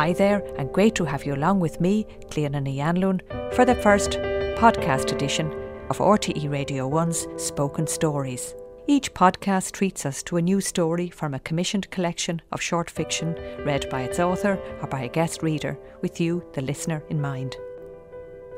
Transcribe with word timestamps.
Hi 0.00 0.14
there, 0.14 0.42
and 0.56 0.72
great 0.72 0.94
to 0.94 1.04
have 1.04 1.26
you 1.26 1.34
along 1.34 1.60
with 1.60 1.78
me, 1.78 2.06
Clíona 2.30 2.62
Ní 2.62 2.76
Anluain, 2.76 3.20
for 3.52 3.66
the 3.66 3.74
first 3.74 4.12
podcast 4.56 5.12
edition 5.12 5.52
of 5.90 5.98
RTE 5.98 6.50
Radio 6.50 6.88
1's 6.88 7.26
Spoken 7.36 7.86
Stories. 7.86 8.54
Each 8.86 9.12
podcast 9.12 9.72
treats 9.72 10.06
us 10.06 10.22
to 10.22 10.38
a 10.38 10.40
new 10.40 10.62
story 10.62 11.10
from 11.10 11.34
a 11.34 11.40
commissioned 11.40 11.90
collection 11.90 12.40
of 12.50 12.62
short 12.62 12.88
fiction 12.88 13.34
read 13.66 13.90
by 13.90 14.00
its 14.00 14.18
author 14.18 14.58
or 14.80 14.88
by 14.88 15.02
a 15.02 15.08
guest 15.08 15.42
reader, 15.42 15.78
with 16.00 16.18
you, 16.18 16.42
the 16.54 16.62
listener, 16.62 17.04
in 17.10 17.20
mind. 17.20 17.58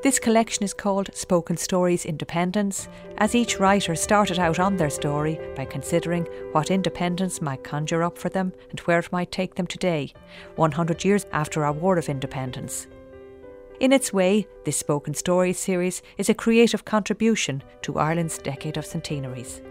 This 0.03 0.19
collection 0.19 0.65
is 0.65 0.75
called 0.75 1.15
Spoken 1.15 1.57
Stories 1.57 2.05
Independence, 2.05 2.89
as 3.19 3.37
each 3.37 3.61
writer 3.61 3.95
started 3.95 4.37
out 4.37 4.59
on 4.59 4.77
their 4.77 4.91
story 4.91 5.39
by 5.55 5.65
considering 5.65 6.25
what 6.51 6.73
independence 6.73 7.41
might 7.41 7.63
conjure 7.63 8.03
up 8.03 8.19
for 8.19 8.29
them 8.29 8.53
and 8.71 8.81
where 8.81 8.99
it 8.99 9.13
might 9.13 9.31
take 9.31 9.55
them 9.55 9.69
today, 9.69 10.13
100 10.57 11.05
years 11.05 11.25
after 11.31 11.65
our 11.65 11.73
War 11.73 11.99
of 11.99 12.09
Independence. 12.09 12.89
In 13.79 13.93
its 13.93 14.13
way, 14.13 14.49
this 14.65 14.77
Spoken 14.77 15.15
Stories 15.15 15.61
series 15.61 16.03
is 16.19 16.29
a 16.29 16.35
creative 16.35 16.85
contribution 16.85 17.63
to 17.83 18.01
Ireland's 18.01 18.39
decade 18.39 18.79
of 18.79 18.85
centenaries. 18.85 19.63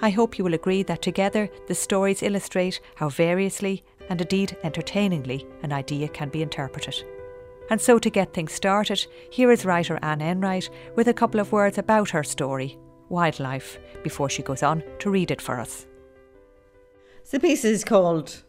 I 0.00 0.08
hope 0.08 0.38
you 0.38 0.44
will 0.44 0.54
agree 0.54 0.82
that 0.84 1.02
together 1.02 1.50
the 1.68 1.74
stories 1.74 2.22
illustrate 2.22 2.80
how 2.94 3.10
variously 3.10 3.84
and 4.08 4.18
indeed 4.18 4.56
entertainingly 4.62 5.46
an 5.62 5.74
idea 5.74 6.08
can 6.08 6.30
be 6.30 6.40
interpreted. 6.40 7.04
And 7.70 7.80
so, 7.80 7.98
to 7.98 8.10
get 8.10 8.34
things 8.34 8.52
started, 8.52 9.06
here 9.30 9.50
is 9.50 9.64
writer 9.64 9.98
Anne 10.02 10.20
Enright 10.20 10.68
with 10.96 11.08
a 11.08 11.14
couple 11.14 11.40
of 11.40 11.52
words 11.52 11.78
about 11.78 12.10
her 12.10 12.22
story, 12.22 12.78
Wildlife, 13.08 13.78
before 14.02 14.28
she 14.28 14.42
goes 14.42 14.62
on 14.62 14.82
to 14.98 15.10
read 15.10 15.30
it 15.30 15.40
for 15.40 15.58
us. 15.58 15.86
The 17.30 17.40
piece 17.40 17.64
is 17.64 17.82
called 17.82 18.42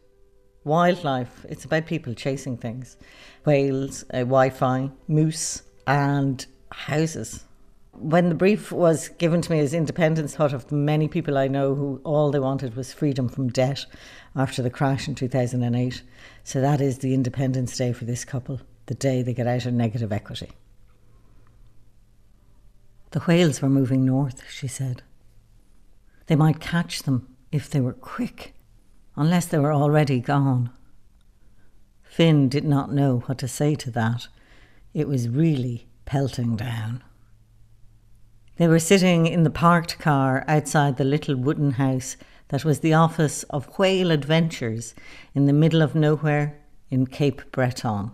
Wildlife. 0.66 1.46
It's 1.48 1.64
about 1.64 1.86
people 1.86 2.14
chasing 2.14 2.58
things 2.58 2.98
whales, 3.46 4.04
uh, 4.14 4.20
Wi 4.20 4.50
Fi, 4.50 4.92
moose, 5.08 5.64
and 5.88 6.46
houses. 6.72 7.46
When 7.94 8.28
the 8.28 8.36
brief 8.36 8.74
was 8.74 9.08
given 9.08 9.42
to 9.42 9.52
me 9.52 9.60
as 9.60 9.74
independence, 9.74 10.36
thought 10.36 10.52
of 10.52 10.70
many 10.72 11.08
people 11.08 11.38
I 11.38 11.48
know 11.48 11.74
who 11.74 12.02
all 12.04 12.32
they 12.32 12.40
wanted 12.40 12.76
was 12.76 12.92
freedom 12.92 13.30
from 13.30 13.48
debt 13.48 13.86
after 14.36 14.62
the 14.62 14.70
crash 14.70 15.08
in 15.08 15.16
2008. 15.16 16.04
So 16.44 16.60
that 16.60 16.82
is 16.82 17.00
the 17.00 17.14
Independence 17.14 17.78
Day 17.78 17.94
for 17.94 18.04
this 18.04 18.26
couple 18.26 18.60
the 18.88 18.96
day 18.96 19.22
they 19.22 19.34
get 19.34 19.48
out 19.48 19.66
of 19.66 19.74
negative 19.74 20.12
equity. 20.12 20.52
The 23.12 23.22
whales 23.22 23.62
were 23.62 23.70
moving 23.70 24.06
north, 24.06 24.44
she 24.50 24.68
said. 24.68 25.02
They 26.28 26.36
might 26.36 26.60
catch 26.60 27.04
them 27.04 27.36
if 27.52 27.70
they 27.70 27.80
were 27.80 27.94
quick, 27.94 28.54
unless 29.16 29.46
they 29.46 29.58
were 29.58 29.74
already 29.74 30.20
gone. 30.20 30.70
Finn 32.04 32.50
did 32.50 32.66
not 32.66 32.92
know 32.92 33.20
what 33.26 33.38
to 33.40 33.48
say 33.48 33.76
to 33.76 33.92
that. 33.92 34.28
It 34.94 35.08
was 35.08 35.30
really 35.30 35.88
pelting 36.06 36.56
down. 36.56 37.04
They 38.58 38.68
were 38.68 38.80
sitting 38.80 39.28
in 39.28 39.44
the 39.44 39.50
parked 39.50 40.00
car 40.00 40.46
outside 40.48 40.98
the 40.98 41.04
little 41.04 41.36
wooden 41.36 41.72
house 41.72 42.16
that 42.50 42.64
was 42.64 42.80
the 42.80 42.94
office 42.94 43.44
of 43.44 43.78
Whale 43.78 44.12
Adventures 44.12 44.96
in 45.34 45.46
the 45.46 45.54
middle 45.54 45.82
of 45.82 45.96
nowhere 45.96 46.58
in 46.90 47.08
Cape 47.08 47.52
Breton. 47.52 48.12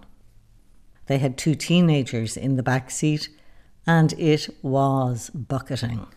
They 1.08 1.18
had 1.18 1.38
two 1.38 1.56
teenagers 1.56 2.38
in 2.38 2.56
the 2.56 2.64
back 2.64 2.92
seat, 2.92 3.30
and 3.86 4.14
it 4.14 4.50
was 4.62 5.30
bucketing. 5.32 6.08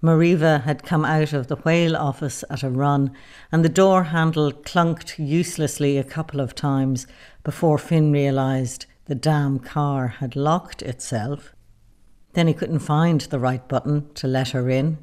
Mariva 0.00 0.62
had 0.62 0.84
come 0.84 1.04
out 1.04 1.32
of 1.32 1.48
the 1.48 1.56
whale 1.56 1.96
office 1.96 2.44
at 2.48 2.62
a 2.62 2.70
run, 2.70 3.10
and 3.50 3.64
the 3.64 3.68
door 3.68 4.04
handle 4.04 4.52
clunked 4.52 5.18
uselessly 5.18 5.98
a 5.98 6.04
couple 6.04 6.38
of 6.40 6.54
times 6.54 7.06
before 7.42 7.78
Finn 7.78 8.12
realised 8.12 8.86
the 9.06 9.16
damn 9.16 9.58
car 9.58 10.06
had 10.06 10.36
locked 10.36 10.82
itself. 10.82 11.52
Then 12.34 12.46
he 12.46 12.54
couldn't 12.54 12.78
find 12.78 13.22
the 13.22 13.40
right 13.40 13.66
button 13.66 14.12
to 14.14 14.28
let 14.28 14.50
her 14.50 14.70
in. 14.70 14.98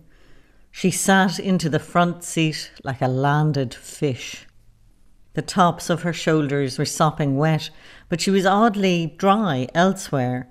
She 0.71 0.91
sat 0.91 1.39
into 1.39 1.69
the 1.69 1.79
front 1.79 2.23
seat 2.23 2.71
like 2.83 3.01
a 3.01 3.07
landed 3.07 3.73
fish. 3.73 4.45
The 5.35 5.41
tops 5.41 5.89
of 5.89 6.01
her 6.03 6.13
shoulders 6.13 6.79
were 6.79 6.85
sopping 6.85 7.37
wet, 7.37 7.69
but 8.07 8.21
she 8.21 8.31
was 8.31 8.45
oddly 8.45 9.15
dry 9.17 9.67
elsewhere. 9.75 10.47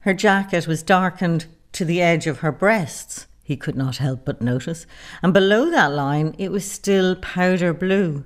Her 0.00 0.14
jacket 0.14 0.68
was 0.68 0.84
darkened 0.84 1.46
to 1.72 1.84
the 1.84 2.00
edge 2.00 2.28
of 2.28 2.38
her 2.38 2.52
breasts, 2.52 3.26
he 3.42 3.56
could 3.56 3.76
not 3.76 3.96
help 3.96 4.24
but 4.24 4.40
notice, 4.40 4.86
and 5.20 5.34
below 5.34 5.68
that 5.70 5.90
line 5.90 6.34
it 6.38 6.52
was 6.52 6.70
still 6.70 7.16
powder 7.16 7.74
blue. 7.74 8.24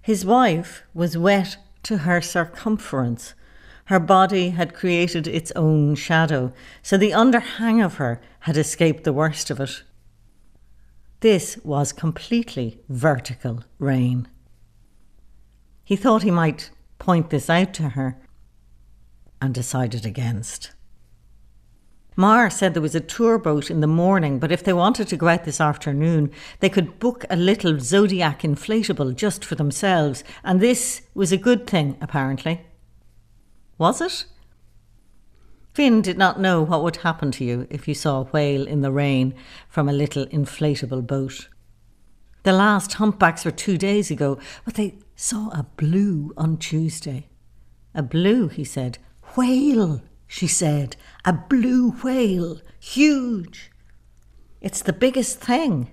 His 0.00 0.24
wife 0.24 0.84
was 0.94 1.18
wet 1.18 1.56
to 1.82 1.98
her 1.98 2.20
circumference. 2.20 3.34
Her 3.86 3.98
body 3.98 4.50
had 4.50 4.72
created 4.72 5.26
its 5.26 5.50
own 5.56 5.96
shadow, 5.96 6.52
so 6.82 6.96
the 6.96 7.12
underhang 7.12 7.84
of 7.84 7.94
her 7.94 8.20
had 8.40 8.56
escaped 8.56 9.02
the 9.02 9.12
worst 9.12 9.50
of 9.50 9.58
it. 9.58 9.82
This 11.20 11.58
was 11.64 11.92
completely 11.92 12.80
vertical 12.88 13.64
rain. 13.78 14.28
He 15.84 15.96
thought 15.96 16.22
he 16.22 16.30
might 16.30 16.70
point 16.98 17.30
this 17.30 17.50
out 17.50 17.74
to 17.74 17.90
her 17.90 18.18
and 19.40 19.52
decided 19.52 20.06
against. 20.06 20.72
Mar 22.14 22.50
said 22.50 22.74
there 22.74 22.82
was 22.82 22.96
a 22.96 23.00
tour 23.00 23.38
boat 23.38 23.70
in 23.70 23.80
the 23.80 23.86
morning, 23.86 24.38
but 24.38 24.50
if 24.50 24.64
they 24.64 24.72
wanted 24.72 25.06
to 25.08 25.16
go 25.16 25.28
out 25.28 25.44
this 25.44 25.60
afternoon, 25.60 26.32
they 26.60 26.68
could 26.68 26.98
book 26.98 27.24
a 27.30 27.36
little 27.36 27.78
Zodiac 27.78 28.42
inflatable 28.42 29.14
just 29.14 29.44
for 29.44 29.54
themselves, 29.54 30.24
and 30.42 30.60
this 30.60 31.02
was 31.14 31.30
a 31.30 31.36
good 31.36 31.66
thing, 31.66 31.96
apparently. 32.00 32.66
Was 33.78 34.00
it? 34.00 34.24
Finn 35.78 36.02
did 36.02 36.18
not 36.18 36.40
know 36.40 36.60
what 36.60 36.82
would 36.82 36.96
happen 36.96 37.30
to 37.30 37.44
you 37.44 37.68
if 37.70 37.86
you 37.86 37.94
saw 37.94 38.18
a 38.18 38.24
whale 38.24 38.66
in 38.66 38.80
the 38.80 38.90
rain 38.90 39.32
from 39.68 39.88
a 39.88 39.92
little 39.92 40.26
inflatable 40.26 41.06
boat. 41.06 41.48
The 42.42 42.52
last 42.52 42.94
humpbacks 42.94 43.44
were 43.44 43.52
two 43.52 43.78
days 43.78 44.10
ago, 44.10 44.40
but 44.64 44.74
they 44.74 44.98
saw 45.14 45.50
a 45.50 45.68
blue 45.76 46.34
on 46.36 46.56
Tuesday. 46.56 47.28
A 47.94 48.02
blue, 48.02 48.48
he 48.48 48.64
said. 48.64 48.98
Whale, 49.36 50.02
she 50.26 50.48
said. 50.48 50.96
A 51.24 51.32
blue 51.32 51.92
whale. 52.02 52.60
Huge. 52.80 53.70
It's 54.60 54.82
the 54.82 54.92
biggest 54.92 55.38
thing. 55.38 55.92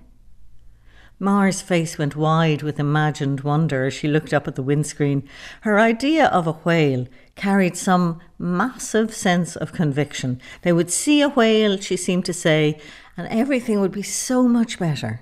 Mar's 1.20 1.62
face 1.62 1.96
went 1.96 2.16
wide 2.16 2.62
with 2.62 2.80
imagined 2.80 3.42
wonder 3.42 3.86
as 3.86 3.94
she 3.94 4.08
looked 4.08 4.34
up 4.34 4.48
at 4.48 4.56
the 4.56 4.64
windscreen. 4.64 5.28
Her 5.60 5.78
idea 5.78 6.26
of 6.26 6.48
a 6.48 6.52
whale 6.52 7.06
carried 7.36 7.76
some 7.76 8.20
massive 8.38 9.14
sense 9.14 9.54
of 9.56 9.72
conviction. 9.72 10.40
They 10.62 10.72
would 10.72 10.90
see 10.90 11.20
a 11.20 11.28
whale, 11.28 11.76
she 11.78 11.96
seemed 11.96 12.24
to 12.24 12.32
say, 12.32 12.80
and 13.16 13.28
everything 13.28 13.80
would 13.80 13.92
be 13.92 14.02
so 14.02 14.48
much 14.48 14.78
better. 14.78 15.20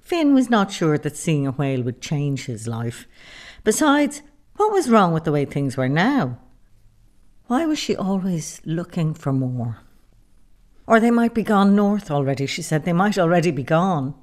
Finn 0.00 0.34
was 0.34 0.50
not 0.50 0.70
sure 0.70 0.98
that 0.98 1.16
seeing 1.16 1.46
a 1.46 1.52
whale 1.52 1.82
would 1.82 2.00
change 2.00 2.46
his 2.46 2.68
life. 2.68 3.08
Besides, 3.64 4.22
what 4.56 4.72
was 4.72 4.90
wrong 4.90 5.12
with 5.12 5.24
the 5.24 5.32
way 5.32 5.44
things 5.44 5.76
were 5.76 5.88
now? 5.88 6.38
Why 7.46 7.66
was 7.66 7.78
she 7.78 7.96
always 7.96 8.60
looking 8.64 9.14
for 9.14 9.32
more? 9.32 9.78
Or 10.86 11.00
they 11.00 11.10
might 11.10 11.34
be 11.34 11.42
gone 11.42 11.74
north 11.74 12.10
already, 12.10 12.46
she 12.46 12.62
said. 12.62 12.84
They 12.84 12.92
might 12.92 13.18
already 13.18 13.50
be 13.50 13.64
gone. 13.64 14.14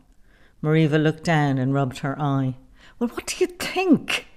Mariva 0.61 0.97
looked 0.97 1.23
down 1.23 1.57
and 1.57 1.73
rubbed 1.73 1.99
her 1.99 2.19
eye. 2.19 2.55
Well, 2.99 3.09
what 3.09 3.27
do 3.27 3.35
you 3.39 3.47
think? 3.47 4.27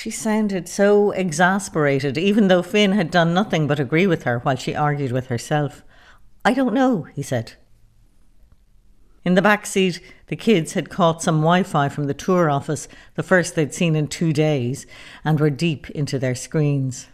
She 0.00 0.12
sounded 0.12 0.68
so 0.68 1.10
exasperated, 1.10 2.16
even 2.16 2.46
though 2.46 2.62
Finn 2.62 2.92
had 2.92 3.10
done 3.10 3.34
nothing 3.34 3.66
but 3.66 3.80
agree 3.80 4.06
with 4.06 4.22
her 4.22 4.38
while 4.38 4.54
she 4.54 4.72
argued 4.72 5.10
with 5.10 5.26
herself. 5.26 5.82
I 6.44 6.54
don't 6.54 6.72
know, 6.72 7.08
he 7.16 7.22
said. 7.22 7.54
In 9.24 9.34
the 9.34 9.42
back 9.42 9.66
seat, 9.66 10.00
the 10.28 10.36
kids 10.36 10.74
had 10.74 10.88
caught 10.88 11.20
some 11.20 11.38
Wi 11.38 11.64
Fi 11.64 11.88
from 11.88 12.04
the 12.04 12.14
tour 12.14 12.48
office, 12.48 12.86
the 13.16 13.24
first 13.24 13.56
they'd 13.56 13.74
seen 13.74 13.96
in 13.96 14.06
two 14.06 14.32
days, 14.32 14.86
and 15.24 15.40
were 15.40 15.50
deep 15.50 15.90
into 15.90 16.16
their 16.16 16.36
screens. 16.36 17.08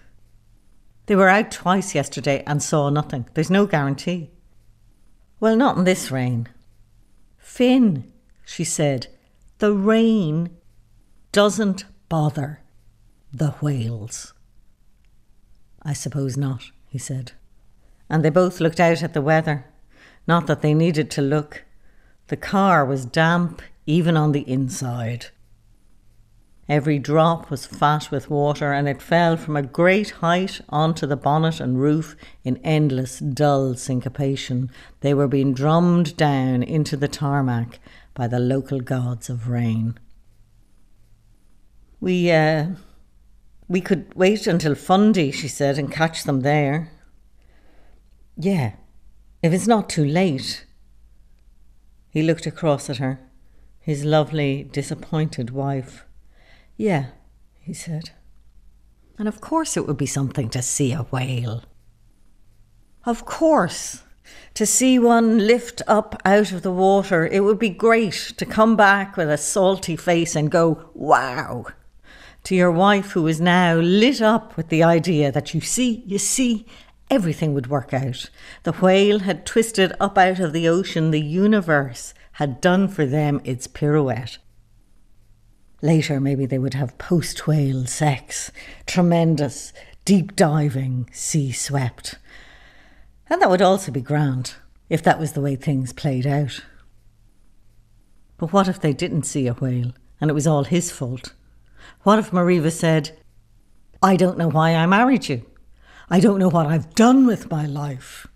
They 1.06 1.16
were 1.16 1.30
out 1.30 1.50
twice 1.50 1.94
yesterday 1.94 2.44
and 2.46 2.62
saw 2.62 2.90
nothing. 2.90 3.26
There's 3.32 3.48
no 3.48 3.64
guarantee. 3.64 4.30
Well, 5.40 5.56
not 5.56 5.78
in 5.78 5.84
this 5.84 6.10
rain. 6.10 6.48
Finn, 7.38 8.12
she 8.44 8.62
said, 8.62 9.06
the 9.56 9.72
rain 9.72 10.50
doesn't 11.32 11.86
bother 12.10 12.60
the 13.34 13.50
whales. 13.60 14.32
I 15.82 15.92
suppose 15.92 16.36
not, 16.36 16.70
he 16.88 16.98
said. 16.98 17.32
And 18.08 18.24
they 18.24 18.30
both 18.30 18.60
looked 18.60 18.78
out 18.78 19.02
at 19.02 19.12
the 19.12 19.20
weather. 19.20 19.66
Not 20.26 20.46
that 20.46 20.62
they 20.62 20.72
needed 20.72 21.10
to 21.12 21.22
look. 21.22 21.64
The 22.28 22.36
car 22.36 22.84
was 22.84 23.04
damp 23.04 23.60
even 23.86 24.16
on 24.16 24.32
the 24.32 24.48
inside. 24.48 25.26
Every 26.68 26.98
drop 26.98 27.50
was 27.50 27.66
fat 27.66 28.10
with 28.10 28.30
water, 28.30 28.72
and 28.72 28.88
it 28.88 29.02
fell 29.02 29.36
from 29.36 29.56
a 29.56 29.62
great 29.62 30.10
height 30.10 30.60
onto 30.70 31.06
the 31.06 31.16
bonnet 31.16 31.60
and 31.60 31.78
roof 31.78 32.16
in 32.42 32.58
endless, 32.64 33.18
dull 33.18 33.74
syncopation. 33.74 34.70
They 35.00 35.12
were 35.12 35.28
being 35.28 35.52
drummed 35.52 36.16
down 36.16 36.62
into 36.62 36.96
the 36.96 37.08
tarmac 37.08 37.80
by 38.14 38.28
the 38.28 38.38
local 38.38 38.80
gods 38.80 39.28
of 39.28 39.48
rain. 39.48 39.98
We, 42.00 42.30
uh, 42.30 42.68
we 43.68 43.80
could 43.80 44.14
wait 44.14 44.46
until 44.46 44.74
Fundy, 44.74 45.30
she 45.30 45.48
said, 45.48 45.78
and 45.78 45.90
catch 45.90 46.24
them 46.24 46.40
there. 46.40 46.90
Yeah, 48.36 48.74
if 49.42 49.52
it's 49.52 49.66
not 49.66 49.88
too 49.88 50.04
late. 50.04 50.66
He 52.08 52.22
looked 52.22 52.46
across 52.46 52.88
at 52.88 52.98
her, 52.98 53.20
his 53.80 54.04
lovely, 54.04 54.64
disappointed 54.64 55.50
wife. 55.50 56.04
Yeah, 56.76 57.06
he 57.60 57.72
said. 57.72 58.10
And 59.18 59.28
of 59.28 59.40
course 59.40 59.76
it 59.76 59.86
would 59.86 59.96
be 59.96 60.06
something 60.06 60.48
to 60.50 60.62
see 60.62 60.92
a 60.92 61.02
whale. 61.02 61.64
Of 63.04 63.24
course. 63.24 64.02
To 64.54 64.64
see 64.64 64.98
one 64.98 65.46
lift 65.46 65.82
up 65.86 66.20
out 66.24 66.52
of 66.52 66.62
the 66.62 66.72
water, 66.72 67.26
it 67.26 67.40
would 67.40 67.58
be 67.58 67.68
great 67.68 68.32
to 68.36 68.46
come 68.46 68.76
back 68.76 69.16
with 69.16 69.30
a 69.30 69.36
salty 69.36 69.96
face 69.96 70.34
and 70.34 70.50
go, 70.50 70.90
wow, 70.94 71.66
to 72.44 72.54
your 72.54 72.70
wife 72.70 73.12
who 73.12 73.26
is 73.26 73.40
now 73.40 73.74
lit 73.74 74.22
up 74.22 74.56
with 74.56 74.68
the 74.68 74.82
idea 74.82 75.32
that 75.32 75.54
you 75.54 75.60
see, 75.60 76.02
you 76.06 76.18
see, 76.18 76.66
everything 77.10 77.54
would 77.54 77.68
work 77.68 77.92
out. 77.92 78.30
The 78.62 78.72
whale 78.72 79.20
had 79.20 79.46
twisted 79.46 79.92
up 79.98 80.16
out 80.16 80.40
of 80.40 80.52
the 80.52 80.68
ocean, 80.68 81.10
the 81.10 81.20
universe 81.20 82.14
had 82.32 82.60
done 82.60 82.88
for 82.88 83.06
them 83.06 83.40
its 83.44 83.66
pirouette. 83.66 84.38
Later, 85.80 86.20
maybe 86.20 86.46
they 86.46 86.58
would 86.58 86.74
have 86.74 86.98
post 86.98 87.46
whale 87.46 87.86
sex, 87.86 88.50
tremendous, 88.86 89.72
deep 90.04 90.36
diving, 90.36 91.08
sea 91.12 91.52
swept. 91.52 92.16
And 93.28 93.40
that 93.40 93.50
would 93.50 93.62
also 93.62 93.90
be 93.90 94.00
grand, 94.00 94.54
if 94.88 95.02
that 95.02 95.18
was 95.18 95.32
the 95.32 95.40
way 95.40 95.56
things 95.56 95.92
played 95.92 96.26
out. 96.26 96.60
But 98.36 98.52
what 98.52 98.68
if 98.68 98.80
they 98.80 98.92
didn't 98.92 99.22
see 99.24 99.46
a 99.46 99.54
whale 99.54 99.92
and 100.20 100.30
it 100.30 100.34
was 100.34 100.46
all 100.46 100.64
his 100.64 100.90
fault? 100.90 101.32
What 102.02 102.18
if 102.18 102.30
Mariva 102.30 102.70
said, 102.70 103.18
I 104.02 104.16
don't 104.16 104.38
know 104.38 104.48
why 104.50 104.74
I 104.74 104.86
married 104.86 105.28
you. 105.28 105.46
I 106.10 106.20
don't 106.20 106.38
know 106.38 106.50
what 106.50 106.66
I've 106.66 106.94
done 106.94 107.26
with 107.26 107.50
my 107.50 107.66
life. 107.66 108.26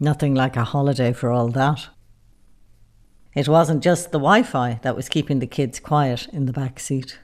Nothing 0.00 0.34
like 0.34 0.56
a 0.56 0.64
holiday 0.64 1.12
for 1.12 1.30
all 1.30 1.48
that. 1.48 1.88
It 3.34 3.48
wasn't 3.48 3.84
just 3.84 4.10
the 4.10 4.18
Wi 4.18 4.42
Fi 4.42 4.80
that 4.82 4.96
was 4.96 5.08
keeping 5.08 5.38
the 5.38 5.46
kids 5.46 5.78
quiet 5.78 6.26
in 6.32 6.46
the 6.46 6.52
back 6.52 6.80
seat. 6.80 7.18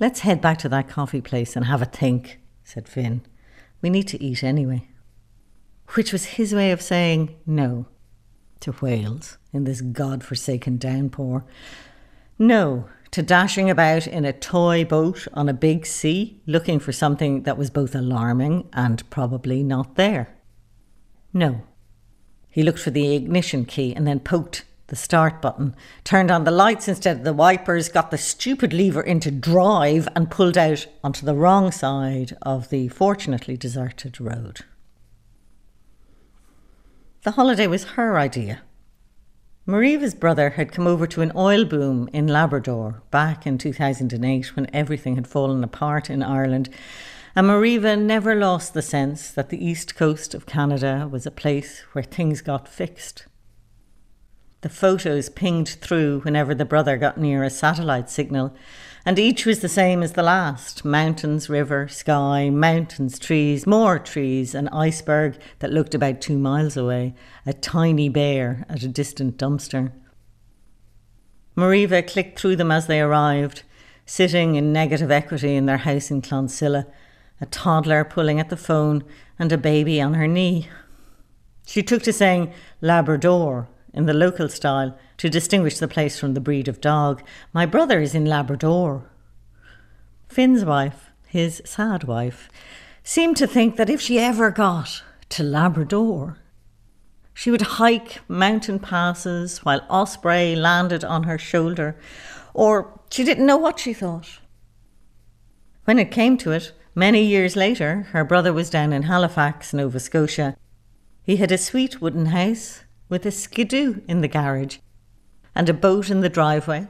Let's 0.00 0.20
head 0.20 0.40
back 0.40 0.58
to 0.58 0.68
that 0.70 0.88
coffee 0.88 1.20
place 1.20 1.56
and 1.56 1.66
have 1.66 1.82
a 1.82 1.86
think, 1.86 2.40
said 2.64 2.88
Finn. 2.88 3.22
We 3.82 3.90
need 3.90 4.08
to 4.08 4.22
eat 4.22 4.42
anyway. 4.42 4.88
Which 5.94 6.12
was 6.12 6.36
his 6.36 6.54
way 6.54 6.70
of 6.70 6.80
saying 6.80 7.36
no 7.46 7.86
to 8.60 8.72
whales 8.72 9.38
in 9.52 9.64
this 9.64 9.80
god-forsaken 9.80 10.78
downpour. 10.78 11.44
No 12.38 12.88
to 13.10 13.22
dashing 13.22 13.70
about 13.70 14.06
in 14.06 14.24
a 14.24 14.32
toy 14.32 14.84
boat 14.84 15.26
on 15.32 15.48
a 15.48 15.54
big 15.54 15.86
sea 15.86 16.40
looking 16.46 16.78
for 16.78 16.92
something 16.92 17.42
that 17.42 17.58
was 17.58 17.70
both 17.70 17.94
alarming 17.94 18.68
and 18.72 19.08
probably 19.10 19.62
not 19.62 19.94
there. 19.96 20.34
No 21.32 21.62
he 22.58 22.64
looked 22.64 22.80
for 22.80 22.90
the 22.90 23.14
ignition 23.14 23.64
key 23.64 23.94
and 23.94 24.04
then 24.04 24.18
poked 24.18 24.64
the 24.88 24.96
start 24.96 25.40
button, 25.40 25.76
turned 26.02 26.28
on 26.28 26.42
the 26.42 26.50
lights 26.50 26.88
instead 26.88 27.18
of 27.18 27.22
the 27.22 27.32
wipers, 27.32 27.88
got 27.88 28.10
the 28.10 28.18
stupid 28.18 28.72
lever 28.72 29.00
into 29.00 29.30
drive, 29.30 30.08
and 30.16 30.28
pulled 30.28 30.58
out 30.58 30.84
onto 31.04 31.24
the 31.24 31.36
wrong 31.36 31.70
side 31.70 32.36
of 32.42 32.70
the 32.70 32.88
fortunately 32.88 33.56
deserted 33.56 34.20
road. 34.20 34.64
The 37.22 37.30
holiday 37.30 37.68
was 37.68 37.84
her 37.94 38.18
idea. 38.18 38.62
Mariva's 39.68 40.14
brother 40.14 40.48
had 40.48 40.72
come 40.72 40.86
over 40.86 41.06
to 41.06 41.20
an 41.20 41.30
oil 41.36 41.62
boom 41.66 42.08
in 42.14 42.26
Labrador 42.26 43.02
back 43.10 43.46
in 43.46 43.58
2008 43.58 44.56
when 44.56 44.66
everything 44.72 45.16
had 45.16 45.26
fallen 45.26 45.62
apart 45.62 46.08
in 46.08 46.22
Ireland 46.22 46.70
and 47.36 47.46
Mariva 47.46 47.94
never 47.94 48.34
lost 48.34 48.72
the 48.72 48.80
sense 48.80 49.30
that 49.30 49.50
the 49.50 49.62
east 49.62 49.94
coast 49.94 50.32
of 50.32 50.46
Canada 50.46 51.06
was 51.12 51.26
a 51.26 51.30
place 51.30 51.80
where 51.92 52.02
things 52.02 52.40
got 52.40 52.66
fixed. 52.66 53.26
The 54.62 54.70
photos 54.70 55.28
pinged 55.28 55.68
through 55.68 56.20
whenever 56.20 56.54
the 56.54 56.64
brother 56.64 56.96
got 56.96 57.18
near 57.18 57.44
a 57.44 57.50
satellite 57.50 58.08
signal, 58.08 58.56
and 59.08 59.18
each 59.18 59.46
was 59.46 59.60
the 59.60 59.70
same 59.70 60.02
as 60.02 60.12
the 60.12 60.22
last 60.22 60.84
mountains, 60.84 61.48
river, 61.48 61.88
sky, 61.88 62.50
mountains, 62.50 63.18
trees, 63.18 63.66
more 63.66 63.98
trees, 63.98 64.54
an 64.54 64.68
iceberg 64.68 65.34
that 65.60 65.72
looked 65.72 65.94
about 65.94 66.20
two 66.20 66.36
miles 66.36 66.76
away, 66.76 67.14
a 67.46 67.54
tiny 67.54 68.10
bear 68.10 68.66
at 68.68 68.82
a 68.82 68.88
distant 68.88 69.38
dumpster. 69.38 69.92
Mariva 71.56 72.06
clicked 72.06 72.38
through 72.38 72.56
them 72.56 72.70
as 72.70 72.86
they 72.86 73.00
arrived, 73.00 73.62
sitting 74.04 74.56
in 74.56 74.74
negative 74.74 75.10
equity 75.10 75.56
in 75.56 75.64
their 75.64 75.78
house 75.78 76.10
in 76.10 76.20
Clonsilla, 76.20 76.84
a 77.40 77.46
toddler 77.46 78.04
pulling 78.04 78.38
at 78.38 78.50
the 78.50 78.58
phone, 78.58 79.02
and 79.38 79.50
a 79.50 79.56
baby 79.56 80.02
on 80.02 80.12
her 80.12 80.28
knee. 80.28 80.68
She 81.66 81.82
took 81.82 82.02
to 82.02 82.12
saying 82.12 82.52
Labrador 82.82 83.68
in 83.92 84.06
the 84.06 84.14
local 84.14 84.48
style 84.48 84.98
to 85.16 85.28
distinguish 85.28 85.78
the 85.78 85.88
place 85.88 86.18
from 86.18 86.34
the 86.34 86.40
breed 86.40 86.68
of 86.68 86.80
dog. 86.80 87.22
My 87.52 87.66
brother 87.66 88.00
is 88.00 88.14
in 88.14 88.24
Labrador. 88.24 89.10
Finn's 90.28 90.64
wife, 90.64 91.10
his 91.26 91.62
sad 91.64 92.04
wife, 92.04 92.48
seemed 93.02 93.36
to 93.38 93.46
think 93.46 93.76
that 93.76 93.90
if 93.90 94.00
she 94.00 94.18
ever 94.18 94.50
got 94.50 95.02
to 95.30 95.42
Labrador, 95.42 96.38
she 97.34 97.50
would 97.50 97.62
hike 97.62 98.20
mountain 98.28 98.78
passes 98.78 99.58
while 99.64 99.86
Osprey 99.88 100.56
landed 100.56 101.04
on 101.04 101.22
her 101.24 101.38
shoulder, 101.38 101.96
or 102.52 103.00
she 103.10 103.24
didn't 103.24 103.46
know 103.46 103.56
what 103.56 103.78
she 103.78 103.94
thought. 103.94 104.40
When 105.84 105.98
it 105.98 106.10
came 106.10 106.36
to 106.38 106.52
it, 106.52 106.72
Many 106.98 107.22
years 107.22 107.54
later, 107.54 108.08
her 108.10 108.24
brother 108.24 108.52
was 108.52 108.70
down 108.70 108.92
in 108.92 109.04
Halifax, 109.04 109.72
Nova 109.72 110.00
Scotia. 110.00 110.56
He 111.22 111.36
had 111.36 111.52
a 111.52 111.56
sweet 111.56 112.00
wooden 112.00 112.26
house 112.26 112.80
with 113.08 113.24
a 113.26 113.30
skidoo 113.30 114.00
in 114.06 114.20
the 114.20 114.28
garage 114.28 114.78
and 115.54 115.68
a 115.68 115.74
boat 115.74 116.10
in 116.10 116.20
the 116.20 116.28
driveway 116.28 116.86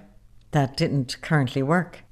that 0.51 0.77
didn't 0.77 1.21
currently 1.23 1.63
work. 1.63 2.05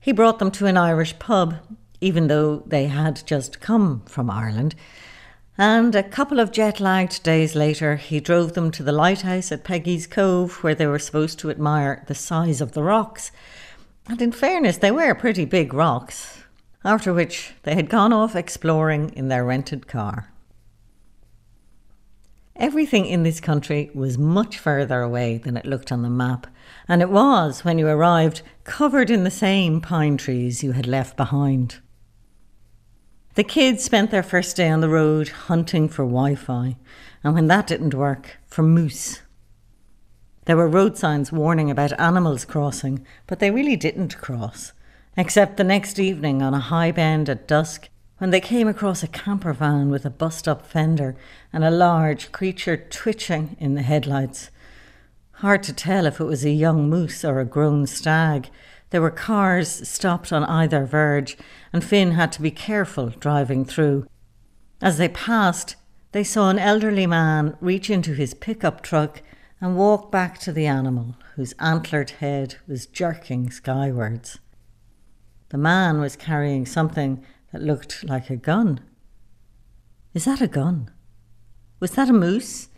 He 0.00 0.12
brought 0.12 0.38
them 0.38 0.50
to 0.52 0.66
an 0.66 0.76
Irish 0.76 1.18
pub, 1.18 1.56
even 2.00 2.28
though 2.28 2.62
they 2.66 2.86
had 2.86 3.26
just 3.26 3.60
come 3.60 4.02
from 4.06 4.30
Ireland. 4.30 4.74
And 5.56 5.94
a 5.94 6.02
couple 6.02 6.38
of 6.38 6.52
jet 6.52 6.78
lagged 6.78 7.22
days 7.22 7.56
later, 7.56 7.96
he 7.96 8.20
drove 8.20 8.52
them 8.52 8.70
to 8.70 8.82
the 8.82 8.92
lighthouse 8.92 9.50
at 9.50 9.64
Peggy's 9.64 10.06
Cove, 10.06 10.62
where 10.62 10.74
they 10.74 10.86
were 10.86 11.00
supposed 11.00 11.38
to 11.40 11.50
admire 11.50 12.04
the 12.06 12.14
size 12.14 12.60
of 12.60 12.72
the 12.72 12.82
rocks. 12.82 13.32
And 14.06 14.22
in 14.22 14.32
fairness, 14.32 14.78
they 14.78 14.92
were 14.92 15.14
pretty 15.14 15.44
big 15.44 15.74
rocks, 15.74 16.42
after 16.84 17.12
which 17.12 17.54
they 17.64 17.74
had 17.74 17.90
gone 17.90 18.12
off 18.12 18.36
exploring 18.36 19.10
in 19.10 19.28
their 19.28 19.44
rented 19.44 19.88
car. 19.88 20.32
Everything 22.58 23.06
in 23.06 23.22
this 23.22 23.40
country 23.40 23.90
was 23.94 24.18
much 24.18 24.58
further 24.58 25.00
away 25.00 25.38
than 25.38 25.56
it 25.56 25.64
looked 25.64 25.92
on 25.92 26.02
the 26.02 26.10
map, 26.10 26.46
and 26.88 27.00
it 27.00 27.08
was, 27.08 27.64
when 27.64 27.78
you 27.78 27.86
arrived, 27.86 28.42
covered 28.64 29.10
in 29.10 29.22
the 29.22 29.30
same 29.30 29.80
pine 29.80 30.16
trees 30.16 30.64
you 30.64 30.72
had 30.72 30.86
left 30.86 31.16
behind. 31.16 31.76
The 33.34 33.44
kids 33.44 33.84
spent 33.84 34.10
their 34.10 34.24
first 34.24 34.56
day 34.56 34.68
on 34.68 34.80
the 34.80 34.88
road 34.88 35.28
hunting 35.28 35.88
for 35.88 36.04
Wi 36.04 36.34
Fi, 36.34 36.76
and 37.22 37.34
when 37.34 37.46
that 37.46 37.68
didn't 37.68 37.94
work, 37.94 38.38
for 38.46 38.64
moose. 38.64 39.22
There 40.46 40.56
were 40.56 40.66
road 40.66 40.98
signs 40.98 41.30
warning 41.30 41.70
about 41.70 41.98
animals 42.00 42.44
crossing, 42.44 43.06
but 43.28 43.38
they 43.38 43.52
really 43.52 43.76
didn't 43.76 44.18
cross 44.18 44.72
except 45.18 45.56
the 45.56 45.64
next 45.64 45.98
evening 45.98 46.42
on 46.42 46.54
a 46.54 46.60
high 46.60 46.92
bend 46.92 47.28
at 47.28 47.48
dusk 47.48 47.88
when 48.18 48.30
they 48.30 48.40
came 48.40 48.68
across 48.68 49.02
a 49.02 49.08
camper 49.08 49.52
van 49.52 49.90
with 49.90 50.04
a 50.04 50.10
bust 50.10 50.46
up 50.46 50.66
fender 50.66 51.16
and 51.52 51.64
a 51.64 51.70
large 51.70 52.30
creature 52.32 52.76
twitching 52.76 53.56
in 53.58 53.74
the 53.74 53.82
headlights. 53.82 54.50
Hard 55.34 55.62
to 55.62 55.72
tell 55.72 56.04
if 56.04 56.20
it 56.20 56.24
was 56.24 56.44
a 56.44 56.50
young 56.50 56.90
moose 56.90 57.24
or 57.24 57.38
a 57.38 57.44
grown 57.44 57.86
stag. 57.86 58.50
There 58.90 59.02
were 59.02 59.10
cars 59.10 59.88
stopped 59.88 60.32
on 60.32 60.42
either 60.44 60.84
verge, 60.84 61.36
and 61.72 61.84
Finn 61.84 62.12
had 62.12 62.32
to 62.32 62.42
be 62.42 62.50
careful 62.50 63.10
driving 63.10 63.64
through. 63.64 64.08
As 64.80 64.98
they 64.98 65.08
passed, 65.08 65.76
they 66.12 66.24
saw 66.24 66.50
an 66.50 66.58
elderly 66.58 67.06
man 67.06 67.56
reach 67.60 67.88
into 67.90 68.14
his 68.14 68.34
pickup 68.34 68.82
truck 68.82 69.22
and 69.60 69.76
walk 69.76 70.10
back 70.10 70.38
to 70.38 70.52
the 70.52 70.66
animal, 70.66 71.16
whose 71.36 71.54
antlered 71.60 72.10
head 72.10 72.56
was 72.66 72.86
jerking 72.86 73.50
skywards. 73.50 74.38
The 75.50 75.58
man 75.58 76.00
was 76.00 76.16
carrying 76.16 76.66
something 76.66 77.24
that 77.52 77.62
looked 77.62 78.04
like 78.04 78.30
a 78.30 78.36
gun. 78.36 78.80
Is 80.14 80.24
that 80.24 80.40
a 80.40 80.48
gun? 80.48 80.90
Was 81.80 81.92
that 81.92 82.10
a 82.10 82.12
moose? 82.12 82.68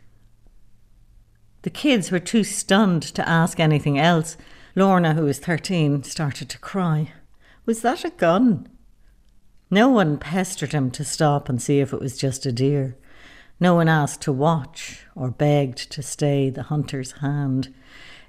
The 1.62 1.70
kids 1.70 2.10
were 2.10 2.18
too 2.18 2.44
stunned 2.44 3.02
to 3.02 3.28
ask 3.28 3.60
anything 3.60 3.98
else. 3.98 4.36
Lorna, 4.74 5.14
who 5.14 5.22
was 5.22 5.38
13, 5.38 6.02
started 6.04 6.48
to 6.48 6.58
cry. 6.58 7.12
Was 7.66 7.82
that 7.82 8.04
a 8.04 8.10
gun? 8.10 8.68
No 9.70 9.88
one 9.88 10.18
pestered 10.18 10.72
him 10.72 10.90
to 10.92 11.04
stop 11.04 11.48
and 11.48 11.60
see 11.60 11.80
if 11.80 11.92
it 11.92 12.00
was 12.00 12.18
just 12.18 12.46
a 12.46 12.52
deer. 12.52 12.96
No 13.60 13.74
one 13.74 13.88
asked 13.88 14.22
to 14.22 14.32
watch 14.32 15.04
or 15.14 15.30
begged 15.30 15.90
to 15.92 16.02
stay 16.02 16.50
the 16.50 16.64
hunter's 16.64 17.12
hand. 17.12 17.72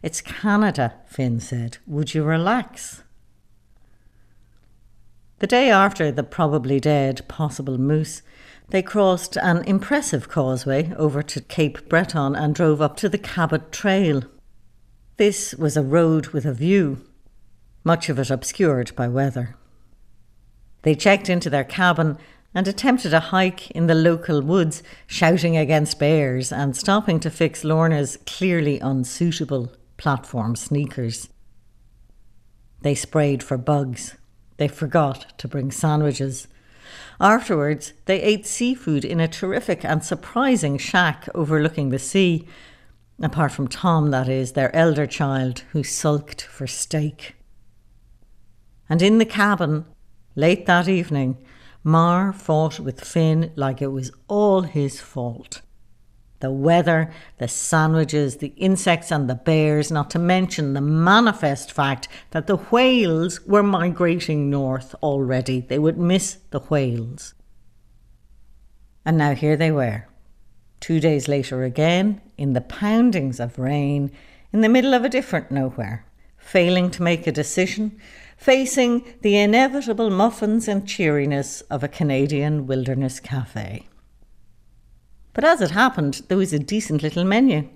It's 0.03 0.19
Canada, 0.19 0.95
Finn 1.05 1.39
said. 1.39 1.77
Would 1.87 2.13
you 2.13 2.23
relax? 2.23 3.03
The 5.41 5.47
day 5.47 5.71
after 5.71 6.11
the 6.11 6.21
probably 6.21 6.79
dead 6.79 7.27
possible 7.27 7.79
moose, 7.79 8.21
they 8.69 8.83
crossed 8.83 9.37
an 9.37 9.63
impressive 9.63 10.29
causeway 10.29 10.93
over 10.95 11.23
to 11.23 11.41
Cape 11.41 11.89
Breton 11.89 12.35
and 12.35 12.53
drove 12.53 12.79
up 12.79 12.95
to 12.97 13.09
the 13.09 13.17
Cabot 13.17 13.71
Trail. 13.71 14.21
This 15.17 15.55
was 15.55 15.75
a 15.75 15.81
road 15.81 16.27
with 16.27 16.45
a 16.45 16.53
view, 16.53 17.03
much 17.83 18.07
of 18.07 18.19
it 18.19 18.29
obscured 18.29 18.95
by 18.95 19.07
weather. 19.07 19.55
They 20.83 20.93
checked 20.93 21.27
into 21.27 21.49
their 21.49 21.63
cabin 21.63 22.19
and 22.53 22.67
attempted 22.67 23.11
a 23.11 23.19
hike 23.19 23.71
in 23.71 23.87
the 23.87 23.95
local 23.95 24.43
woods, 24.43 24.83
shouting 25.07 25.57
against 25.57 25.97
bears 25.97 26.51
and 26.51 26.77
stopping 26.77 27.19
to 27.19 27.31
fix 27.31 27.63
Lorna's 27.63 28.19
clearly 28.27 28.79
unsuitable 28.79 29.71
platform 29.97 30.55
sneakers. 30.55 31.29
They 32.81 32.93
sprayed 32.93 33.41
for 33.41 33.57
bugs. 33.57 34.17
They 34.61 34.67
forgot 34.67 35.39
to 35.39 35.47
bring 35.47 35.71
sandwiches. 35.71 36.47
Afterwards, 37.19 37.93
they 38.05 38.21
ate 38.21 38.45
seafood 38.45 39.03
in 39.03 39.19
a 39.19 39.27
terrific 39.27 39.83
and 39.83 40.03
surprising 40.03 40.77
shack 40.77 41.27
overlooking 41.33 41.89
the 41.89 41.97
sea, 41.97 42.47
apart 43.19 43.53
from 43.53 43.67
Tom, 43.67 44.11
that 44.11 44.29
is, 44.29 44.51
their 44.51 44.71
elder 44.75 45.07
child, 45.07 45.63
who 45.71 45.83
sulked 45.83 46.43
for 46.43 46.67
steak. 46.67 47.33
And 48.87 49.01
in 49.01 49.17
the 49.17 49.25
cabin, 49.25 49.85
late 50.35 50.67
that 50.67 50.87
evening, 50.87 51.43
Mar 51.83 52.31
fought 52.31 52.79
with 52.79 53.03
Finn 53.03 53.51
like 53.55 53.81
it 53.81 53.87
was 53.87 54.11
all 54.27 54.61
his 54.61 55.01
fault. 55.01 55.61
The 56.41 56.51
weather, 56.51 57.11
the 57.37 57.47
sandwiches, 57.47 58.37
the 58.37 58.53
insects, 58.57 59.11
and 59.11 59.29
the 59.29 59.35
bears, 59.35 59.91
not 59.91 60.09
to 60.11 60.19
mention 60.19 60.73
the 60.73 60.81
manifest 60.81 61.71
fact 61.71 62.07
that 62.31 62.47
the 62.47 62.57
whales 62.57 63.41
were 63.45 63.63
migrating 63.63 64.49
north 64.49 64.93
already. 65.01 65.61
They 65.61 65.79
would 65.79 65.97
miss 65.97 66.39
the 66.49 66.59
whales. 66.59 67.35
And 69.05 69.17
now 69.17 69.33
here 69.33 69.55
they 69.55 69.71
were, 69.71 70.07
two 70.79 70.99
days 70.99 71.27
later 71.27 71.63
again, 71.63 72.21
in 72.37 72.53
the 72.53 72.61
poundings 72.61 73.39
of 73.39 73.59
rain, 73.59 74.11
in 74.51 74.61
the 74.61 74.69
middle 74.69 74.93
of 74.93 75.05
a 75.05 75.09
different 75.09 75.51
nowhere, 75.51 76.05
failing 76.37 76.89
to 76.91 77.03
make 77.03 77.27
a 77.27 77.31
decision, 77.31 77.99
facing 78.35 79.03
the 79.21 79.37
inevitable 79.37 80.09
muffins 80.09 80.67
and 80.67 80.87
cheeriness 80.87 81.61
of 81.61 81.83
a 81.83 81.87
Canadian 81.87 82.65
wilderness 82.65 83.19
cafe. 83.19 83.87
But 85.33 85.43
as 85.43 85.61
it 85.61 85.71
happened, 85.71 86.21
there 86.27 86.37
was 86.37 86.53
a 86.53 86.59
decent 86.59 87.03
little 87.03 87.23
menu. 87.23 87.69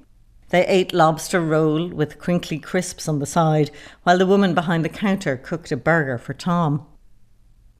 They 0.49 0.65
ate 0.67 0.93
lobster 0.93 1.41
roll 1.41 1.87
with 1.87 2.19
crinkly 2.19 2.59
crisps 2.59 3.07
on 3.07 3.19
the 3.19 3.25
side, 3.25 3.71
while 4.03 4.17
the 4.17 4.25
woman 4.25 4.53
behind 4.53 4.85
the 4.85 4.89
counter 4.89 5.37
cooked 5.37 5.71
a 5.71 5.77
burger 5.77 6.17
for 6.17 6.33
Tom. 6.33 6.85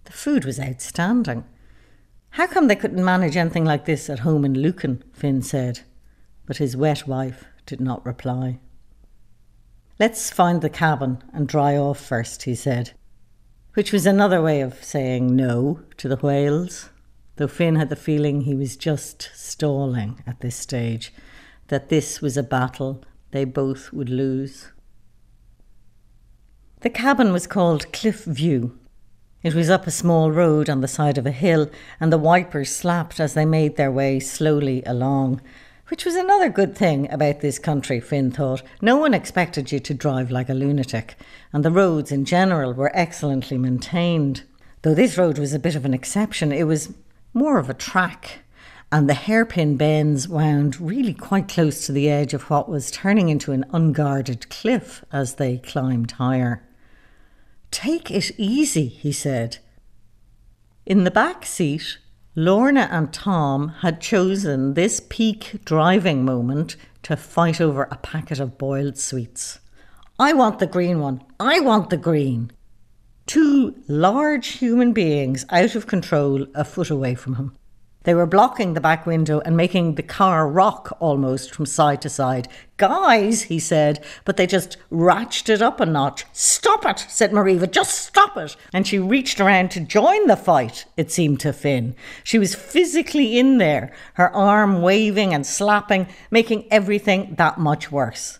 The 0.05 0.13
food 0.13 0.45
was 0.45 0.59
outstanding. 0.59 1.43
How 2.31 2.47
come 2.47 2.67
they 2.67 2.75
couldn't 2.75 3.03
manage 3.03 3.37
anything 3.37 3.65
like 3.65 3.85
this 3.85 4.09
at 4.09 4.19
home 4.19 4.45
in 4.45 4.53
Lucan? 4.55 5.03
Finn 5.13 5.41
said. 5.41 5.81
But 6.45 6.57
his 6.57 6.75
wet 6.75 7.07
wife 7.07 7.45
did 7.65 7.79
not 7.79 8.05
reply. 8.05 8.59
Let's 9.99 10.29
find 10.29 10.61
the 10.61 10.69
cabin 10.69 11.23
and 11.33 11.47
dry 11.47 11.77
off 11.77 11.99
first, 11.99 12.43
he 12.43 12.53
said, 12.53 12.91
which 13.75 13.93
was 13.93 14.05
another 14.05 14.41
way 14.41 14.59
of 14.59 14.83
saying 14.83 15.33
no 15.35 15.79
to 15.97 16.09
the 16.09 16.17
whales, 16.17 16.89
though 17.37 17.47
Finn 17.47 17.75
had 17.75 17.89
the 17.89 17.95
feeling 17.95 18.41
he 18.41 18.55
was 18.55 18.77
just 18.77 19.29
stalling 19.33 20.23
at 20.25 20.39
this 20.41 20.55
stage, 20.55 21.13
that 21.67 21.89
this 21.89 22.21
was 22.21 22.37
a 22.37 22.43
battle 22.43 23.03
they 23.31 23.43
both 23.43 23.91
would 23.91 24.09
lose. 24.09 24.71
The 26.81 26.89
cabin 26.89 27.33
was 27.33 27.47
called 27.47 27.91
Cliff 27.91 28.23
View. 28.25 28.77
It 29.41 29.53
was 29.53 29.69
up 29.69 29.85
a 29.85 29.91
small 29.91 30.31
road 30.31 30.69
on 30.69 30.81
the 30.81 30.87
side 30.87 31.17
of 31.17 31.25
a 31.25 31.31
hill, 31.31 31.69
and 31.99 32.11
the 32.11 32.17
wipers 32.17 32.75
slapped 32.75 33.19
as 33.19 33.33
they 33.33 33.45
made 33.45 33.75
their 33.75 33.91
way 33.91 34.19
slowly 34.19 34.83
along, 34.85 35.41
which 35.89 36.05
was 36.05 36.15
another 36.15 36.49
good 36.49 36.75
thing 36.75 37.11
about 37.11 37.41
this 37.41 37.59
country, 37.59 37.99
Finn 37.99 38.31
thought. 38.31 38.63
No 38.81 38.97
one 38.97 39.13
expected 39.13 39.71
you 39.71 39.79
to 39.79 39.93
drive 39.93 40.31
like 40.31 40.49
a 40.49 40.53
lunatic, 40.53 41.15
and 41.53 41.65
the 41.65 41.71
roads 41.71 42.11
in 42.11 42.25
general 42.25 42.73
were 42.73 42.95
excellently 42.95 43.57
maintained. 43.57 44.43
Though 44.81 44.95
this 44.95 45.17
road 45.17 45.37
was 45.37 45.53
a 45.53 45.59
bit 45.59 45.75
of 45.75 45.85
an 45.85 45.93
exception, 45.93 46.51
it 46.51 46.63
was 46.63 46.93
more 47.35 47.59
of 47.59 47.69
a 47.69 47.73
track, 47.73 48.39
and 48.91 49.09
the 49.09 49.13
hairpin 49.13 49.75
bends 49.75 50.27
wound 50.27 50.79
really 50.79 51.13
quite 51.13 51.49
close 51.49 51.85
to 51.85 51.91
the 51.91 52.09
edge 52.09 52.33
of 52.33 52.49
what 52.49 52.69
was 52.69 52.89
turning 52.89 53.29
into 53.29 53.51
an 53.51 53.65
unguarded 53.73 54.49
cliff 54.49 55.03
as 55.11 55.35
they 55.35 55.57
climbed 55.57 56.11
higher. 56.11 56.63
Take 57.71 58.09
it 58.09 58.31
easy, 58.37 58.87
he 58.87 59.11
said. 59.11 59.57
In 60.85 61.03
the 61.03 61.11
back 61.11 61.45
seat, 61.45 61.97
Lorna 62.35 62.87
and 62.91 63.11
Tom 63.11 63.69
had 63.81 63.99
chosen 63.99 64.73
this 64.73 65.01
peak 65.09 65.59
driving 65.65 66.23
moment 66.23 66.77
to 67.03 67.17
fight 67.17 67.59
over 67.59 67.83
a 67.83 67.97
packet 67.97 68.39
of 68.39 68.57
boiled 68.57 68.97
sweets. 68.97 69.59
I 70.17 70.31
want 70.31 70.59
the 70.59 70.67
green 70.67 70.99
one. 70.99 71.21
I 71.39 71.59
want 71.59 71.89
the 71.89 71.97
green. 71.97 72.51
Two 73.27 73.75
large 73.87 74.47
human 74.47 74.93
beings 74.93 75.45
out 75.49 75.73
of 75.73 75.87
control 75.87 76.45
a 76.53 76.63
foot 76.63 76.91
away 76.91 77.15
from 77.15 77.35
him. 77.35 77.57
They 78.03 78.13
were 78.13 78.27
blocking 78.27 78.75
the 78.75 78.81
back 78.81 79.07
window 79.07 79.39
and 79.39 79.57
making 79.57 79.95
the 79.95 80.03
car 80.03 80.47
rock 80.47 80.95
almost 80.99 81.51
from 81.51 81.65
side 81.65 82.03
to 82.03 82.09
side. 82.09 82.47
Guys, 82.77 83.43
he 83.43 83.57
said, 83.57 84.05
but 84.25 84.37
they 84.37 84.45
just 84.45 84.77
ratcheted 84.91 85.55
it 85.55 85.61
up 85.63 85.79
a 85.79 85.87
notch. 85.87 86.25
Stop 86.31 86.85
it, 86.85 86.99
said 87.09 87.31
Mariva, 87.31 87.69
just 87.69 88.05
stop 88.05 88.37
it. 88.37 88.55
And 88.71 88.85
she 88.85 88.99
reached 88.99 89.41
around 89.41 89.71
to 89.71 89.79
join 89.79 90.27
the 90.27 90.35
fight, 90.35 90.85
it 90.95 91.11
seemed 91.11 91.39
to 91.39 91.51
Finn. 91.51 91.95
She 92.23 92.37
was 92.37 92.53
physically 92.53 93.39
in 93.39 93.57
there, 93.57 93.91
her 94.13 94.29
arm 94.35 94.83
waving 94.83 95.33
and 95.33 95.47
slapping, 95.47 96.05
making 96.29 96.67
everything 96.69 97.33
that 97.39 97.57
much 97.57 97.91
worse. 97.91 98.39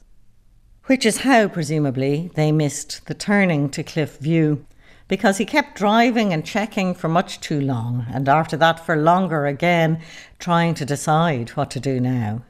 Which 0.86 1.08
is 1.08 1.22
how, 1.22 1.48
presumably, 1.48 2.30
they 2.36 2.52
missed 2.52 3.08
the 3.08 3.16
turning 3.16 3.72
to 3.72 3.82
Cliff 3.82 4.20
View 4.20 4.64
because 5.08 5.38
he 5.38 5.46
kept 5.46 5.78
driving 5.78 6.34
and 6.34 6.46
checking 6.46 6.94
for 6.96 7.08
much 7.08 7.40
too 7.40 7.62
long, 7.62 8.06
and 8.12 8.28
after 8.28 8.58
that 8.58 8.84
for 8.84 8.96
longer 8.96 9.46
again, 9.46 10.02
trying 10.40 10.74
to 10.74 10.86
decide 10.86 11.50
what 11.50 11.70
to 11.72 11.80
do 11.80 12.00
now. 12.00 12.44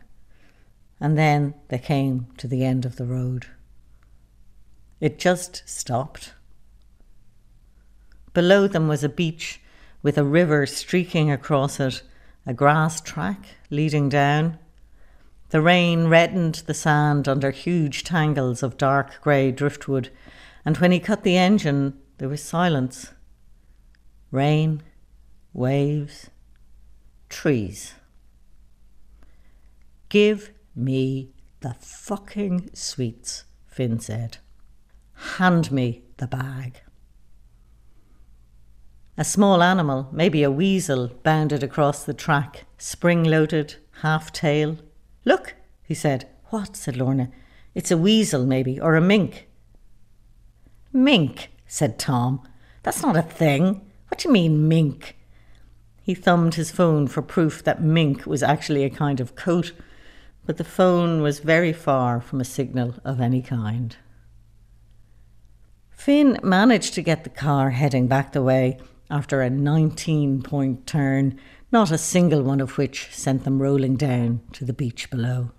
And 1.00 1.17
then 1.17 1.53
they 1.67 1.79
came 1.79 2.27
to 2.38 2.47
the 2.47 2.63
end 2.63 2.85
of 2.85 2.95
the 2.95 3.05
road. 3.05 3.47
It 5.01 5.19
just 5.19 5.63
stopped. 5.65 6.33
Below 8.33 8.67
them 8.67 8.88
was 8.88 9.03
a 9.03 9.09
beach 9.09 9.62
with 10.01 10.17
a 10.17 10.24
river 10.24 10.65
streaking 10.65 11.29
across 11.29 11.79
it, 11.79 12.01
a 12.45 12.53
grass 12.53 13.01
track 13.01 13.45
leading 13.69 14.07
down. 14.07 14.57
The 15.50 15.62
rain 15.62 16.07
reddened 16.07 16.55
the 16.67 16.74
sand 16.74 17.27
under 17.27 17.51
huge 17.51 18.03
tangles 18.03 18.63
of 18.63 18.77
dark 18.77 19.19
grey 19.21 19.51
driftwood, 19.51 20.09
and 20.63 20.77
when 20.77 20.91
he 20.91 21.00
cut 21.00 21.24
the 21.24 21.38
engine, 21.38 21.97
there 22.17 22.29
was 22.29 22.43
silence. 22.43 23.12
Rain, 24.31 24.81
waves, 25.53 26.29
trees. 27.29 27.93
Give 30.10 30.51
me 30.75 31.31
the 31.62 31.75
fucking 31.79 32.69
sweets, 32.74 33.45
Finn 33.67 34.00
said. 34.00 34.38
Hand 35.38 35.72
me 35.72 36.03
the 36.17 36.27
bag. 36.27 36.81
A 39.17 39.24
small 39.24 39.63
animal, 39.63 40.10
maybe 40.12 40.43
a 40.43 40.51
weasel, 40.51 41.07
bounded 41.24 41.63
across 41.63 42.03
the 42.03 42.13
track, 42.13 42.65
spring 42.77 43.24
loaded, 43.24 43.75
half 44.01 44.34
tail. 44.34 44.77
Look, 45.24 45.55
he 45.84 45.93
said. 45.93 46.27
What? 46.50 46.75
said 46.75 46.98
Lorna. 46.98 47.31
It's 47.74 47.91
a 47.91 47.98
weasel, 47.98 48.45
maybe, 48.45 48.79
or 48.79 48.95
a 48.95 49.01
mink. 49.01 49.48
Mink, 50.91 51.50
said 51.75 52.00
Tom. 52.00 52.41
That's 52.84 53.01
not 53.01 53.17
a 53.17 53.22
thing. 53.22 53.82
What 54.08 54.20
do 54.20 54.29
you 54.29 54.34
mean, 54.34 54.70
mink? 54.70 55.17
He 56.01 56.15
thumbed 56.15 56.55
his 56.55 56.72
phone 56.72 57.05
for 57.05 57.22
proof 57.22 57.65
that 57.65 57.84
mink 57.84 58.25
was 58.25 58.41
actually 58.41 58.86
a 58.86 58.89
kind 58.89 59.20
of 59.20 59.36
coat, 59.36 59.74
but 60.46 60.55
the 60.55 60.63
phone 60.63 61.22
was 61.22 61.39
very 61.39 61.74
far 61.74 62.22
from 62.22 62.39
a 62.39 62.46
signal 62.46 62.96
of 63.03 63.20
any 63.20 63.41
kind. 63.41 63.98
Finn 65.89 66.39
managed 66.41 66.94
to 66.94 67.01
get 67.01 67.25
the 67.25 67.29
car 67.29 67.72
heading 67.72 68.08
back 68.08 68.32
the 68.32 68.41
way 68.41 68.79
after 69.10 69.41
a 69.41 69.50
19 69.50 70.44
point 70.44 70.88
turn, 70.88 71.38
not 71.74 71.91
a 71.91 71.98
single 71.98 72.41
one 72.41 72.62
of 72.62 72.77
which 72.77 73.13
sent 73.13 73.44
them 73.44 73.62
rolling 73.62 73.98
down 73.98 74.39
to 74.53 74.63
the 74.63 74.72
beach 74.72 75.10
below. 75.10 75.51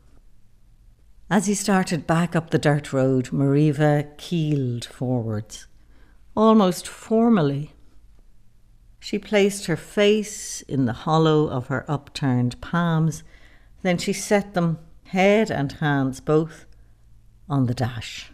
As 1.29 1.45
he 1.45 1.55
started 1.55 2.07
back 2.07 2.35
up 2.35 2.51
the 2.51 2.59
dirt 2.59 2.95
road, 2.95 3.27
Mariva 3.33 4.17
keeled 4.17 4.87
forwards 4.87 5.67
almost 6.37 6.87
formally. 6.87 7.73
She 9.01 9.19
placed 9.19 9.67
her 9.67 9.77
face 9.77 10.61
in 10.63 10.85
the 10.85 10.93
hollow 10.93 11.49
of 11.49 11.69
her 11.69 11.85
upturned 11.91 12.61
palms, 12.61 13.23
then 13.83 13.99
she 13.99 14.13
set 14.13 14.55
them, 14.55 14.79
head 15.05 15.51
and 15.51 15.73
hands 15.73 16.21
both, 16.21 16.67
on 17.49 17.67
the 17.67 17.75
dash. 17.75 18.33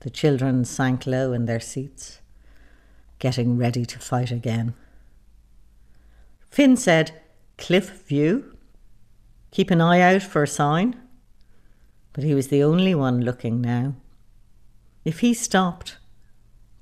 The 0.00 0.10
children 0.10 0.64
sank 0.64 1.06
low 1.06 1.32
in 1.32 1.44
their 1.44 1.60
seats, 1.60 2.20
getting 3.18 3.58
ready 3.58 3.84
to 3.84 3.98
fight 3.98 4.30
again. 4.30 4.74
Finn 6.50 6.76
said, 6.76 7.12
Cliff 7.58 8.06
View? 8.06 8.56
Keep 9.50 9.70
an 9.70 9.80
eye 9.80 10.00
out 10.00 10.22
for 10.22 10.42
a 10.42 10.48
sign. 10.48 11.00
But 12.12 12.24
he 12.24 12.34
was 12.34 12.48
the 12.48 12.62
only 12.62 12.94
one 12.94 13.20
looking 13.20 13.60
now. 13.60 13.94
If 15.04 15.20
he 15.20 15.34
stopped, 15.34 15.98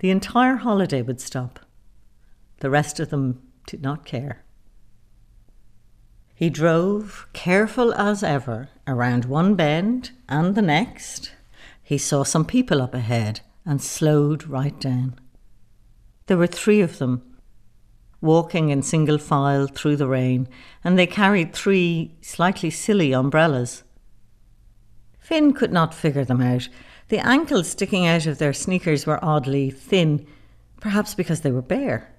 the 0.05 0.11
entire 0.11 0.57
holiday 0.57 1.01
would 1.01 1.19
stop. 1.19 1.61
The 2.61 2.69
rest 2.69 3.01
of 3.01 3.09
them 3.09 3.41
did 3.67 3.81
not 3.81 4.05
care. 4.05 4.45
He 6.35 6.51
drove, 6.51 7.27
careful 7.33 7.95
as 7.95 8.23
ever, 8.23 8.69
around 8.87 9.25
one 9.25 9.55
bend 9.55 10.11
and 10.29 10.55
the 10.55 10.61
next. 10.61 11.33
He 11.83 11.97
saw 11.97 12.23
some 12.23 12.45
people 12.45 12.83
up 12.83 12.93
ahead 12.93 13.41
and 13.65 13.81
slowed 13.81 14.47
right 14.47 14.79
down. 14.79 15.19
There 16.27 16.37
were 16.37 16.49
three 16.49 16.83
of 16.83 16.99
them, 16.99 17.39
walking 18.21 18.69
in 18.69 18.83
single 18.83 19.17
file 19.17 19.69
through 19.69 19.97
the 19.97 20.07
rain, 20.07 20.49
and 20.85 20.99
they 20.99 21.07
carried 21.07 21.55
three 21.55 22.15
slightly 22.21 22.69
silly 22.69 23.13
umbrellas. 23.13 23.85
Finn 25.19 25.55
could 25.55 25.73
not 25.73 25.95
figure 25.95 26.27
them 26.27 26.43
out. 26.43 26.69
The 27.09 27.19
ankles 27.19 27.69
sticking 27.69 28.07
out 28.07 28.27
of 28.27 28.39
their 28.39 28.53
sneakers 28.53 29.07
were 29.07 29.23
oddly 29.23 29.71
thin, 29.71 30.27
perhaps 30.81 31.15
because 31.15 31.43
they 31.43 31.53
were 31.53 31.63
bare. 31.63 32.11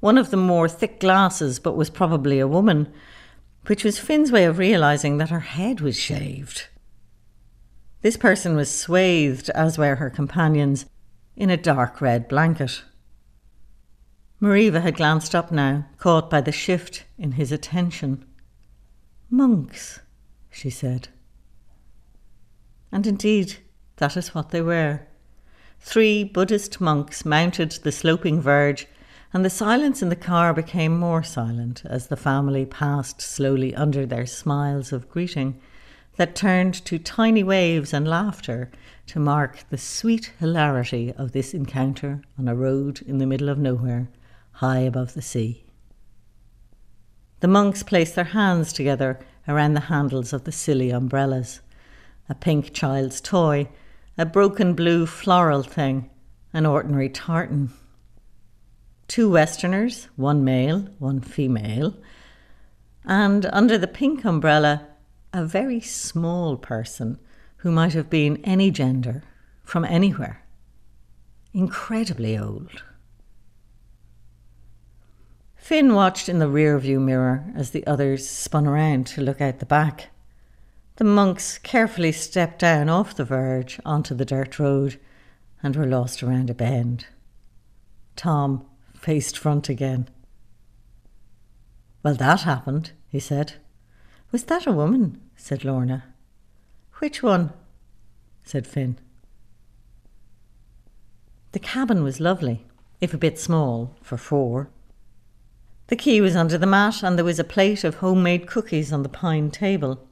One 0.00 0.18
of 0.18 0.30
them 0.30 0.48
wore 0.48 0.68
thick 0.68 0.98
glasses, 1.00 1.58
but 1.58 1.76
was 1.76 1.90
probably 1.90 2.40
a 2.40 2.48
woman, 2.48 2.92
which 3.66 3.84
was 3.84 3.98
Finn's 3.98 4.32
way 4.32 4.44
of 4.44 4.58
realising 4.58 5.18
that 5.18 5.30
her 5.30 5.40
head 5.40 5.80
was 5.80 5.98
shaved. 5.98 6.66
This 8.00 8.16
person 8.16 8.56
was 8.56 8.70
swathed, 8.70 9.48
as 9.50 9.78
were 9.78 9.96
her 9.96 10.10
companions, 10.10 10.86
in 11.36 11.50
a 11.50 11.56
dark 11.56 12.00
red 12.00 12.26
blanket. 12.26 12.82
Mariva 14.40 14.80
had 14.80 14.96
glanced 14.96 15.36
up 15.36 15.52
now, 15.52 15.86
caught 15.98 16.28
by 16.28 16.40
the 16.40 16.50
shift 16.50 17.04
in 17.16 17.32
his 17.32 17.52
attention. 17.52 18.24
Monks, 19.30 20.00
she 20.50 20.68
said. 20.68 21.08
And 22.92 23.06
indeed, 23.06 23.56
that 23.96 24.16
is 24.16 24.34
what 24.34 24.50
they 24.50 24.60
were. 24.60 25.00
Three 25.80 26.22
Buddhist 26.22 26.80
monks 26.80 27.24
mounted 27.24 27.72
the 27.82 27.90
sloping 27.90 28.40
verge 28.40 28.86
and 29.32 29.44
the 29.44 29.50
silence 29.50 30.02
in 30.02 30.10
the 30.10 30.16
car 30.16 30.52
became 30.52 30.98
more 30.98 31.22
silent 31.22 31.82
as 31.86 32.08
the 32.08 32.16
family 32.16 32.66
passed 32.66 33.20
slowly 33.20 33.74
under 33.74 34.04
their 34.04 34.26
smiles 34.26 34.92
of 34.92 35.08
greeting 35.08 35.58
that 36.16 36.36
turned 36.36 36.74
to 36.84 36.98
tiny 36.98 37.42
waves 37.42 37.94
and 37.94 38.06
laughter 38.06 38.70
to 39.06 39.18
mark 39.18 39.64
the 39.70 39.78
sweet 39.78 40.32
hilarity 40.38 41.12
of 41.16 41.32
this 41.32 41.54
encounter 41.54 42.20
on 42.38 42.46
a 42.46 42.54
road 42.54 43.00
in 43.06 43.16
the 43.16 43.26
middle 43.26 43.48
of 43.48 43.58
nowhere, 43.58 44.08
high 44.52 44.80
above 44.80 45.14
the 45.14 45.22
sea. 45.22 45.64
The 47.40 47.48
monks 47.48 47.82
placed 47.82 48.14
their 48.14 48.24
hands 48.24 48.74
together 48.74 49.18
around 49.48 49.72
the 49.72 49.80
handles 49.80 50.34
of 50.34 50.44
the 50.44 50.52
silly 50.52 50.90
umbrellas 50.90 51.61
a 52.32 52.34
pink 52.34 52.72
child's 52.72 53.20
toy, 53.20 53.68
a 54.16 54.24
broken 54.24 54.72
blue 54.72 55.04
floral 55.04 55.62
thing, 55.62 56.08
an 56.54 56.64
ordinary 56.64 57.08
tartan 57.08 57.70
two 59.12 59.30
Westerners, 59.30 60.08
one 60.16 60.42
male, 60.42 60.88
one 60.98 61.20
female, 61.20 61.94
and 63.04 63.44
under 63.52 63.76
the 63.76 63.86
pink 63.86 64.24
umbrella, 64.24 64.86
a 65.34 65.44
very 65.44 65.82
small 65.82 66.56
person 66.56 67.18
who 67.56 67.70
might 67.70 67.92
have 67.92 68.08
been 68.08 68.40
any 68.42 68.70
gender 68.70 69.22
from 69.64 69.84
anywhere. 69.84 70.42
Incredibly 71.52 72.38
old. 72.38 72.82
Finn 75.56 75.92
watched 75.92 76.30
in 76.30 76.38
the 76.38 76.48
rear 76.48 76.78
view 76.78 76.98
mirror 76.98 77.44
as 77.54 77.72
the 77.72 77.86
others 77.86 78.26
spun 78.26 78.66
around 78.66 79.06
to 79.08 79.20
look 79.20 79.42
out 79.42 79.58
the 79.58 79.66
back. 79.66 80.08
The 80.96 81.04
monks 81.04 81.58
carefully 81.58 82.12
stepped 82.12 82.58
down 82.58 82.88
off 82.88 83.14
the 83.14 83.24
verge 83.24 83.80
onto 83.84 84.14
the 84.14 84.24
dirt 84.24 84.58
road 84.58 85.00
and 85.62 85.74
were 85.74 85.86
lost 85.86 86.22
around 86.22 86.50
a 86.50 86.54
bend. 86.54 87.06
Tom 88.16 88.66
faced 88.94 89.38
front 89.38 89.68
again. 89.68 90.08
Well, 92.02 92.14
that 92.14 92.42
happened, 92.42 92.92
he 93.08 93.20
said. 93.20 93.54
Was 94.32 94.44
that 94.44 94.66
a 94.66 94.72
woman? 94.72 95.20
said 95.36 95.64
Lorna. 95.64 96.04
Which 96.98 97.22
one? 97.22 97.52
said 98.42 98.66
Finn. 98.66 98.98
The 101.52 101.58
cabin 101.58 102.02
was 102.02 102.20
lovely, 102.20 102.66
if 103.00 103.12
a 103.14 103.18
bit 103.18 103.38
small, 103.38 103.96
for 104.02 104.16
four. 104.16 104.70
The 105.88 105.96
key 105.96 106.20
was 106.20 106.34
under 106.34 106.58
the 106.58 106.66
mat, 106.66 107.02
and 107.02 107.16
there 107.16 107.24
was 107.24 107.38
a 107.38 107.44
plate 107.44 107.84
of 107.84 107.96
homemade 107.96 108.46
cookies 108.46 108.92
on 108.92 109.02
the 109.02 109.08
pine 109.08 109.50
table. 109.50 110.06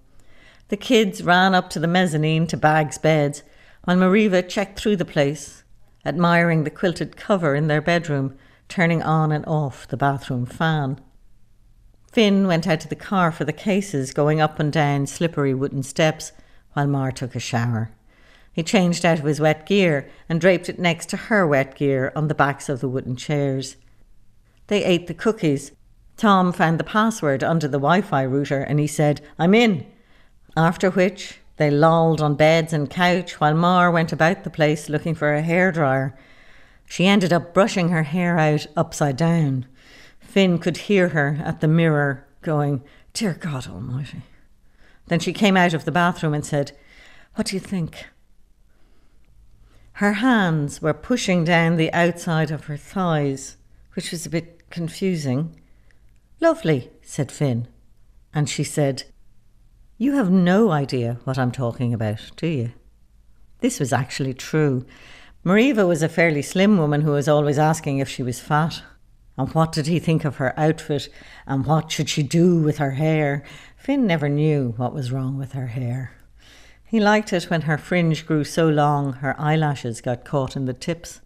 The 0.71 0.77
kids 0.77 1.25
ran 1.25 1.53
up 1.53 1.69
to 1.71 1.81
the 1.81 1.89
mezzanine 1.89 2.47
to 2.47 2.57
Bag's 2.57 2.97
beds, 2.97 3.43
while 3.83 3.97
Mariva 3.97 4.41
checked 4.41 4.79
through 4.79 4.97
the 4.97 5.05
place, 5.05 5.65
admiring 6.07 6.63
the 6.63 6.71
quilted 6.71 7.17
cover 7.17 7.57
in 7.57 7.67
their 7.67 7.81
bedroom 7.81 8.37
turning 8.69 9.03
on 9.03 9.33
and 9.33 9.45
off 9.47 9.89
the 9.89 9.97
bathroom 9.97 10.47
fan. 10.47 11.01
Finn 12.13 12.47
went 12.47 12.69
out 12.69 12.79
to 12.81 12.89
the 12.89 12.95
car 12.95 13.33
for 13.33 13.45
the 13.45 13.53
cases, 13.53 14.15
going 14.15 14.41
up 14.41 14.61
and 14.61 14.73
down 14.73 15.09
slippery 15.09 15.53
wooden 15.53 15.83
steps 15.83 16.31
while 16.75 16.87
Mar 16.87 17.11
took 17.11 17.35
a 17.35 17.41
shower. 17.41 17.91
He 18.53 18.63
changed 18.63 19.05
out 19.05 19.19
of 19.19 19.25
his 19.25 19.41
wet 19.41 19.67
gear 19.67 20.09
and 20.29 20.41
draped 20.41 20.69
it 20.69 20.79
next 20.79 21.09
to 21.09 21.17
her 21.17 21.49
wet 21.49 21.75
gear 21.75 22.13
on 22.15 22.29
the 22.29 22.35
backs 22.35 22.69
of 22.69 22.79
the 22.79 22.89
wooden 22.89 23.17
chairs. 23.17 23.75
They 24.69 24.85
ate 24.85 25.09
the 25.09 25.15
cookies. 25.15 25.73
Tom 26.17 26.53
found 26.53 26.79
the 26.79 26.85
password 26.85 27.43
under 27.43 27.67
the 27.67 27.79
Wi 27.79 28.03
Fi 28.03 28.23
router 28.23 28.63
and 28.63 28.79
he 28.79 28.87
said, 28.87 29.21
I'm 29.37 29.53
in. 29.53 29.85
After 30.57 30.91
which, 30.91 31.39
they 31.57 31.71
lolled 31.71 32.21
on 32.21 32.35
beds 32.35 32.73
and 32.73 32.89
couch 32.89 33.41
while 33.41 33.55
Mar 33.55 33.91
went 33.91 34.13
about 34.13 34.45
the 34.45 34.51
place 34.51 34.89
looking 34.89 35.15
for 35.15 35.35
a 35.35 35.43
hairdryer 35.43 36.15
she 36.91 37.07
ended 37.07 37.33
up 37.33 37.55
brushing 37.55 37.91
her 37.91 38.03
hair 38.03 38.37
out 38.37 38.67
upside 38.77 39.17
down. 39.17 39.65
Finn 40.19 40.59
could 40.59 40.77
hear 40.77 41.11
her 41.11 41.39
at 41.41 41.61
the 41.61 41.69
mirror 41.69 42.27
going, 42.43 42.83
Dear 43.13 43.35
God 43.35 43.69
Almighty. 43.69 44.23
Then 45.07 45.21
she 45.21 45.33
came 45.33 45.57
out 45.57 45.73
of 45.73 45.85
the 45.85 45.93
bathroom 45.93 46.35
and 46.35 46.45
said, 46.45 46.73
What 47.37 47.47
do 47.47 47.55
you 47.55 47.61
think? 47.61 48.07
Her 49.95 50.15
hands 50.15 50.83
were 50.83 50.93
pushing 50.93 51.45
down 51.45 51.77
the 51.77 51.93
outside 51.93 52.51
of 52.51 52.65
her 52.65 52.77
thighs, 52.77 53.57
which 53.95 54.11
was 54.11 54.27
a 54.27 54.31
bit 54.31 54.69
confusing. 54.69 55.61
Lovely, 56.41 56.91
said 57.03 57.31
Finn. 57.31 57.69
And 58.35 58.49
she 58.49 58.65
said, 58.65 59.05
You 60.03 60.15
have 60.15 60.31
no 60.31 60.71
idea 60.71 61.19
what 61.25 61.37
I'm 61.37 61.53
talking 61.53 61.93
about, 61.93 62.31
do 62.37 62.47
you? 62.47 62.73
This 63.59 63.79
was 63.79 63.93
actually 63.93 64.33
true. 64.33 64.87
Mariva 65.45 65.87
was 65.87 66.03
a 66.03 66.09
fairly 66.09 66.41
slim 66.41 66.79
woman 66.79 67.03
who 67.03 67.11
was 67.11 67.29
always 67.29 67.59
asking 67.59 67.99
if 67.99 68.09
she 68.09 68.23
was 68.23 68.41
fat. 68.41 68.83
And 69.37 69.53
what 69.53 69.73
did 69.73 69.89
he 69.89 69.99
think 69.99 70.25
of 70.25 70.37
her 70.37 70.59
outfit? 70.59 71.11
And 71.47 71.67
what 71.67 71.93
should 71.93 72.09
she 72.09 72.23
do 72.23 72.63
with 72.63 72.79
her 72.79 72.93
hair? 72.93 73.45
Finn 73.77 74.07
never 74.07 74.27
knew 74.31 74.73
what 74.79 74.95
was 74.95 75.13
wrong 75.13 75.37
with 75.37 75.53
her 75.53 75.67
hair. 75.67 76.13
He 76.87 76.99
liked 76.99 77.35
it 77.35 77.51
when 77.51 77.61
her 77.63 77.77
fringe 77.77 78.27
grew 78.27 78.45
so 78.45 78.71
long 78.71 79.13
her 79.13 79.39
eyelashes 79.39 80.01
got 80.01 80.25
caught 80.25 80.57
in 80.57 80.65
the 80.65 80.73
tips. 80.73 81.21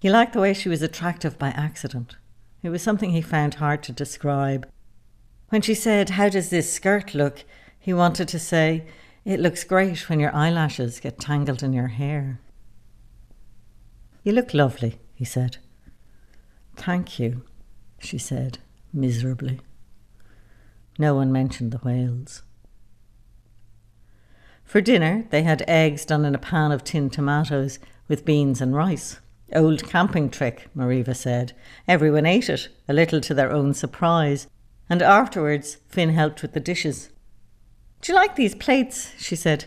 He 0.00 0.08
liked 0.08 0.32
the 0.32 0.40
way 0.40 0.54
she 0.54 0.70
was 0.70 0.80
attractive 0.80 1.38
by 1.38 1.48
accident. 1.50 2.16
It 2.62 2.70
was 2.70 2.80
something 2.80 3.10
he 3.10 3.20
found 3.20 3.56
hard 3.56 3.82
to 3.82 3.92
describe. 3.92 4.66
When 5.50 5.60
she 5.60 5.74
said, 5.74 6.08
How 6.08 6.30
does 6.30 6.48
this 6.48 6.72
skirt 6.72 7.14
look? 7.14 7.44
He 7.82 7.92
wanted 7.92 8.28
to 8.28 8.38
say, 8.38 8.86
It 9.24 9.40
looks 9.40 9.64
great 9.64 10.08
when 10.08 10.20
your 10.20 10.34
eyelashes 10.34 11.00
get 11.00 11.18
tangled 11.18 11.62
in 11.62 11.72
your 11.72 11.88
hair. 11.88 12.38
You 14.22 14.32
look 14.32 14.54
lovely, 14.54 15.00
he 15.14 15.24
said. 15.24 15.56
Thank 16.76 17.18
you, 17.18 17.42
she 17.98 18.18
said 18.18 18.58
miserably. 18.92 19.58
No 20.98 21.14
one 21.14 21.32
mentioned 21.32 21.72
the 21.72 21.78
whales. 21.78 22.42
For 24.64 24.80
dinner, 24.80 25.26
they 25.30 25.42
had 25.42 25.64
eggs 25.66 26.04
done 26.04 26.24
in 26.24 26.34
a 26.34 26.38
pan 26.38 26.72
of 26.72 26.84
tinned 26.84 27.12
tomatoes 27.12 27.78
with 28.06 28.24
beans 28.24 28.60
and 28.60 28.76
rice. 28.76 29.18
Old 29.54 29.84
camping 29.84 30.30
trick, 30.30 30.68
Mariva 30.74 31.14
said. 31.14 31.52
Everyone 31.88 32.26
ate 32.26 32.48
it, 32.48 32.68
a 32.88 32.92
little 32.92 33.20
to 33.22 33.34
their 33.34 33.50
own 33.50 33.74
surprise, 33.74 34.46
and 34.88 35.02
afterwards 35.02 35.78
Finn 35.88 36.10
helped 36.10 36.42
with 36.42 36.52
the 36.52 36.60
dishes. 36.60 37.10
Do 38.02 38.12
you 38.12 38.16
like 38.16 38.34
these 38.34 38.56
plates? 38.56 39.12
she 39.16 39.36
said. 39.36 39.66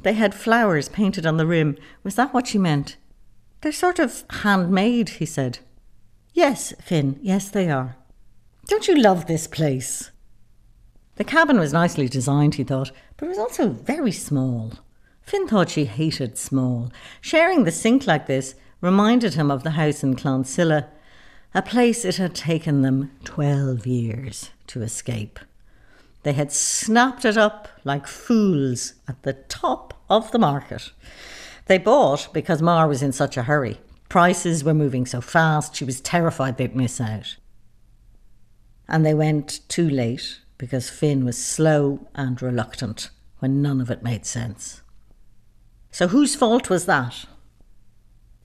They 0.00 0.12
had 0.12 0.34
flowers 0.34 0.88
painted 0.88 1.26
on 1.26 1.36
the 1.36 1.46
rim. 1.46 1.76
Was 2.04 2.14
that 2.14 2.32
what 2.32 2.46
she 2.46 2.58
meant? 2.58 2.96
They're 3.60 3.72
sort 3.72 3.98
of 3.98 4.22
handmade, 4.30 5.08
he 5.08 5.26
said. 5.26 5.58
Yes, 6.32 6.72
Finn, 6.80 7.18
yes, 7.20 7.48
they 7.48 7.68
are. 7.68 7.96
Don't 8.66 8.86
you 8.86 8.94
love 8.94 9.26
this 9.26 9.48
place? 9.48 10.12
The 11.16 11.24
cabin 11.24 11.58
was 11.58 11.72
nicely 11.72 12.08
designed, 12.08 12.54
he 12.54 12.62
thought, 12.62 12.92
but 13.16 13.26
it 13.26 13.30
was 13.30 13.38
also 13.38 13.68
very 13.68 14.12
small. 14.12 14.74
Finn 15.22 15.48
thought 15.48 15.70
she 15.70 15.86
hated 15.86 16.38
small. 16.38 16.92
Sharing 17.20 17.64
the 17.64 17.72
sink 17.72 18.06
like 18.06 18.26
this 18.26 18.54
reminded 18.80 19.34
him 19.34 19.50
of 19.50 19.64
the 19.64 19.70
house 19.70 20.04
in 20.04 20.14
Clonsilla, 20.14 20.86
a 21.52 21.62
place 21.62 22.04
it 22.04 22.16
had 22.16 22.34
taken 22.34 22.82
them 22.82 23.10
12 23.24 23.86
years 23.86 24.50
to 24.68 24.82
escape. 24.82 25.40
They 26.24 26.32
had 26.32 26.50
snapped 26.50 27.26
it 27.26 27.36
up 27.36 27.68
like 27.84 28.06
fools 28.06 28.94
at 29.06 29.22
the 29.22 29.34
top 29.34 30.02
of 30.08 30.32
the 30.32 30.38
market. 30.38 30.90
They 31.66 31.78
bought 31.78 32.32
because 32.32 32.62
Mar 32.62 32.88
was 32.88 33.02
in 33.02 33.12
such 33.12 33.36
a 33.36 33.42
hurry. 33.42 33.78
Prices 34.08 34.64
were 34.64 34.74
moving 34.74 35.04
so 35.04 35.20
fast, 35.20 35.76
she 35.76 35.84
was 35.84 36.00
terrified 36.00 36.56
they'd 36.56 36.74
miss 36.74 37.00
out. 37.00 37.36
And 38.88 39.04
they 39.04 39.12
went 39.12 39.60
too 39.68 39.88
late 39.88 40.40
because 40.56 40.88
Finn 40.88 41.26
was 41.26 41.42
slow 41.42 42.08
and 42.14 42.40
reluctant 42.40 43.10
when 43.40 43.60
none 43.60 43.80
of 43.80 43.90
it 43.90 44.02
made 44.02 44.24
sense. 44.24 44.82
So 45.90 46.08
whose 46.08 46.34
fault 46.34 46.70
was 46.70 46.86
that? 46.86 47.26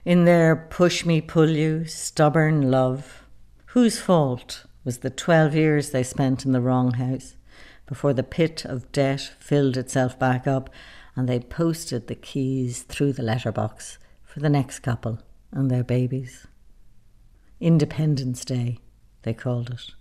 In 0.04 0.26
their 0.26 0.56
push 0.56 1.06
me 1.06 1.22
pull 1.22 1.50
you, 1.50 1.86
stubborn 1.86 2.70
love, 2.70 3.24
whose 3.68 4.00
fault 4.00 4.65
was 4.84 4.98
the 4.98 5.10
12 5.10 5.56
years 5.56 5.92
they 5.92 6.04
spent 6.04 6.46
in 6.46 6.52
the 6.52 6.62
wrong 6.62 6.94
house 6.94 7.36
before 7.89 8.13
the 8.13 8.21
pit 8.21 8.63
of 8.65 8.89
debt 8.91 9.32
filled 9.39 9.75
itself 9.75 10.17
back 10.19 10.45
up 10.45 10.69
and 11.15 11.28
they 11.28 11.39
posted 11.39 12.06
the 12.06 12.13
keys 12.13 12.84
through 12.84 13.12
the 13.12 13.23
letterbox 13.23 13.97
for 14.23 14.39
the 14.39 14.47
next 14.47 14.80
couple 14.80 15.17
and 15.52 15.71
their 15.71 15.84
babies? 15.84 16.45
Independence 17.60 18.45
Day, 18.45 18.78
they 19.23 19.34
called 19.34 19.71
it. 19.71 19.95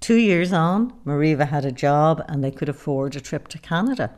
Two 0.00 0.16
years 0.16 0.52
on, 0.52 0.92
Mariva 1.06 1.48
had 1.48 1.64
a 1.64 1.72
job 1.72 2.22
and 2.28 2.44
they 2.44 2.50
could 2.50 2.68
afford 2.68 3.16
a 3.16 3.20
trip 3.20 3.48
to 3.48 3.58
Canada. 3.58 4.14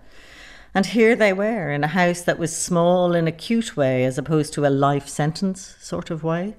And 0.74 0.84
here 0.84 1.14
they 1.14 1.32
were 1.32 1.70
in 1.70 1.84
a 1.84 1.88
house 1.88 2.22
that 2.22 2.40
was 2.40 2.56
small 2.56 3.14
in 3.14 3.28
a 3.28 3.32
cute 3.32 3.76
way 3.76 4.04
as 4.04 4.18
opposed 4.18 4.52
to 4.54 4.66
a 4.66 4.68
life 4.68 5.06
sentence 5.06 5.76
sort 5.78 6.10
of 6.10 6.24
way. 6.24 6.56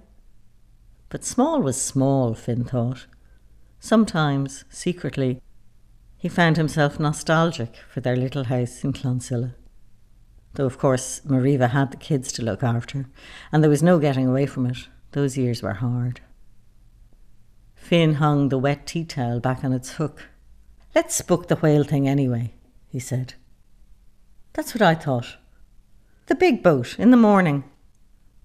But 1.09 1.25
small 1.25 1.61
was 1.61 1.81
small, 1.81 2.33
Finn 2.35 2.63
thought. 2.63 3.05
Sometimes, 3.85 4.65
secretly, 4.67 5.43
he 6.17 6.27
found 6.27 6.57
himself 6.57 6.99
nostalgic 6.99 7.75
for 7.87 8.01
their 8.01 8.15
little 8.15 8.45
house 8.45 8.83
in 8.83 8.93
Clonsilla. 8.93 9.53
Though, 10.55 10.65
of 10.65 10.79
course, 10.79 11.21
Mariva 11.23 11.69
had 11.69 11.91
the 11.91 11.97
kids 11.97 12.31
to 12.31 12.43
look 12.43 12.63
after, 12.63 13.05
and 13.51 13.61
there 13.61 13.69
was 13.69 13.83
no 13.83 13.99
getting 13.99 14.25
away 14.25 14.47
from 14.47 14.65
it. 14.65 14.89
Those 15.11 15.37
years 15.37 15.61
were 15.61 15.75
hard. 15.75 16.21
Finn 17.75 18.15
hung 18.15 18.49
the 18.49 18.57
wet 18.57 18.87
tea 18.87 19.05
towel 19.05 19.39
back 19.39 19.63
on 19.63 19.71
its 19.71 19.91
hook. 19.91 20.29
Let's 20.95 21.21
book 21.21 21.47
the 21.47 21.57
whale 21.57 21.83
thing 21.83 22.07
anyway, 22.07 22.55
he 22.87 22.99
said. 22.99 23.35
That's 24.53 24.73
what 24.73 24.81
I 24.81 24.95
thought. 24.95 25.37
The 26.25 26.33
big 26.33 26.63
boat 26.63 26.97
in 26.97 27.11
the 27.11 27.17
morning, 27.17 27.65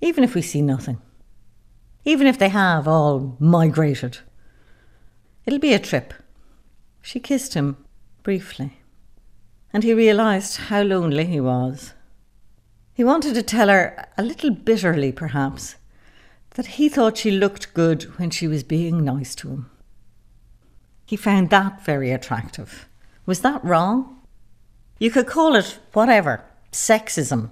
even 0.03 0.23
if 0.23 0.35
we 0.35 0.43
see 0.43 0.61
nothing. 0.61 1.01
Even 2.05 2.27
if 2.27 2.39
they 2.39 2.51
have 2.51 2.87
all 2.87 3.39
migrated. 3.41 4.19
It'll 5.51 5.59
be 5.59 5.75
a 5.75 5.81
trip. 5.81 6.15
She 7.03 7.19
kissed 7.19 7.55
him 7.55 7.77
briefly, 8.23 8.79
and 9.73 9.83
he 9.83 9.93
realised 9.93 10.57
how 10.59 10.83
lonely 10.83 11.27
he 11.27 11.41
was. 11.41 11.93
He 12.95 13.03
wanted 13.03 13.35
to 13.35 13.43
tell 13.43 13.67
her, 13.67 14.07
a 14.17 14.23
little 14.23 14.51
bitterly 14.51 15.11
perhaps, 15.11 15.75
that 16.51 16.79
he 16.79 16.89
thought 16.89 17.19
she 17.19 17.33
looked 17.33 17.75
good 17.75 18.05
when 18.17 18.31
she 18.31 18.47
was 18.47 18.63
being 18.63 19.03
nice 19.03 19.35
to 19.35 19.49
him. 19.49 19.71
He 21.05 21.17
found 21.17 21.51
that 21.51 21.85
very 21.85 22.13
attractive. 22.13 22.89
Was 23.27 23.41
that 23.41 23.65
wrong? 23.65 24.21
You 25.01 25.11
could 25.11 25.27
call 25.27 25.57
it 25.57 25.81
whatever, 25.93 26.45
sexism. 26.71 27.51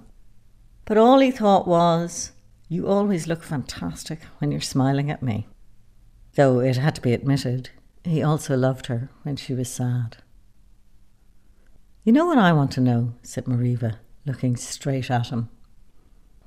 But 0.85 0.97
all 0.97 1.19
he 1.19 1.31
thought 1.31 1.67
was, 1.67 2.31
You 2.69 2.87
always 2.87 3.27
look 3.27 3.43
fantastic 3.43 4.21
when 4.37 4.51
you're 4.51 4.61
smiling 4.61 5.11
at 5.11 5.21
me. 5.21 5.49
Though 6.35 6.61
it 6.61 6.77
had 6.77 6.95
to 6.95 7.01
be 7.01 7.11
admitted, 7.11 7.71
he 8.03 8.23
also 8.23 8.55
loved 8.55 8.87
her 8.87 9.09
when 9.23 9.35
she 9.35 9.53
was 9.53 9.69
sad. 9.69 10.17
You 12.03 12.13
know 12.13 12.25
what 12.25 12.37
I 12.37 12.53
want 12.53 12.71
to 12.71 12.81
know, 12.81 13.13
said 13.21 13.45
Mariva, 13.45 13.97
looking 14.25 14.55
straight 14.55 15.11
at 15.11 15.29
him. 15.29 15.49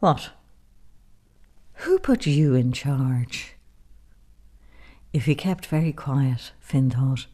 What? 0.00 0.30
Who 1.74 1.98
put 1.98 2.26
you 2.26 2.54
in 2.54 2.72
charge? 2.72 3.54
If 5.12 5.26
he 5.26 5.34
kept 5.34 5.66
very 5.66 5.92
quiet, 5.92 6.52
Finn 6.58 6.90
thought, 6.90 7.26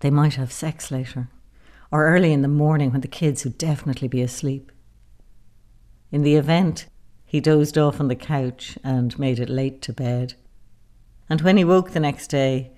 they 0.00 0.10
might 0.10 0.34
have 0.34 0.52
sex 0.52 0.90
later, 0.90 1.28
or 1.90 2.06
early 2.06 2.32
in 2.32 2.42
the 2.42 2.48
morning 2.48 2.90
when 2.90 3.00
the 3.00 3.08
kids 3.08 3.44
would 3.44 3.58
definitely 3.58 4.08
be 4.08 4.22
asleep. 4.22 4.72
In 6.10 6.22
the 6.22 6.34
event, 6.34 6.86
he 7.24 7.40
dozed 7.40 7.78
off 7.78 8.00
on 8.00 8.08
the 8.08 8.16
couch 8.16 8.76
and 8.82 9.18
made 9.18 9.38
it 9.38 9.48
late 9.48 9.80
to 9.82 9.92
bed. 9.92 10.34
And 11.30 11.40
when 11.40 11.56
he 11.56 11.64
woke 11.64 11.92
the 11.92 12.00
next 12.00 12.26
day, 12.28 12.72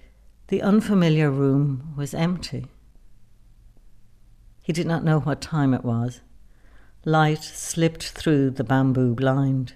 the 0.48 0.62
unfamiliar 0.62 1.30
room 1.30 1.94
was 1.96 2.14
empty. 2.14 2.66
He 4.60 4.72
did 4.72 4.86
not 4.86 5.04
know 5.04 5.20
what 5.20 5.40
time 5.40 5.74
it 5.74 5.84
was. 5.84 6.20
Light 7.04 7.42
slipped 7.42 8.10
through 8.10 8.50
the 8.50 8.64
bamboo 8.64 9.14
blind 9.14 9.74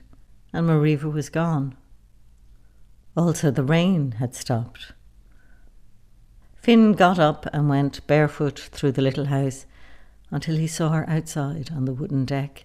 and 0.53 0.67
Mariva 0.67 1.11
was 1.11 1.29
gone. 1.29 1.77
Also, 3.17 3.51
the 3.51 3.65
rain 3.65 4.13
had 4.13 4.35
stopped. 4.35 4.93
Finn 6.57 6.93
got 6.93 7.19
up 7.19 7.47
and 7.53 7.69
went 7.69 8.07
barefoot 8.07 8.59
through 8.59 8.93
the 8.93 9.03
little 9.03 9.27
house 9.27 9.67
until 10.31 10.57
he 10.57 10.67
saw 10.67 10.91
her 10.91 11.09
outside 11.09 11.71
on 11.73 11.85
the 11.85 11.93
wooden 11.93 12.25
deck, 12.25 12.65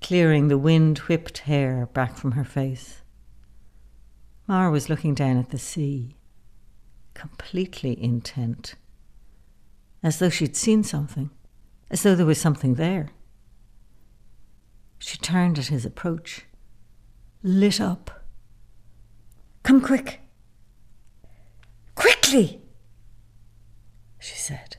clearing 0.00 0.48
the 0.48 0.58
wind 0.58 0.98
whipped 0.98 1.38
hair 1.38 1.86
back 1.92 2.16
from 2.16 2.32
her 2.32 2.44
face. 2.44 3.02
Mar 4.46 4.70
was 4.70 4.88
looking 4.88 5.14
down 5.14 5.36
at 5.38 5.50
the 5.50 5.58
sea, 5.58 6.16
completely 7.20 8.02
intent, 8.02 8.76
as 10.02 10.18
though 10.18 10.30
she'd 10.30 10.56
seen 10.56 10.82
something, 10.82 11.28
as 11.90 12.02
though 12.02 12.14
there 12.14 12.24
was 12.24 12.40
something 12.40 12.76
there. 12.76 13.10
She 14.98 15.18
turned 15.18 15.58
at 15.58 15.66
his 15.66 15.84
approach 15.84 16.46
lit 17.42 17.78
up. 17.78 18.24
Come 19.62 19.82
quick. 19.82 20.20
Quickly, 21.94 22.62
she 24.18 24.36
said. 24.36 24.78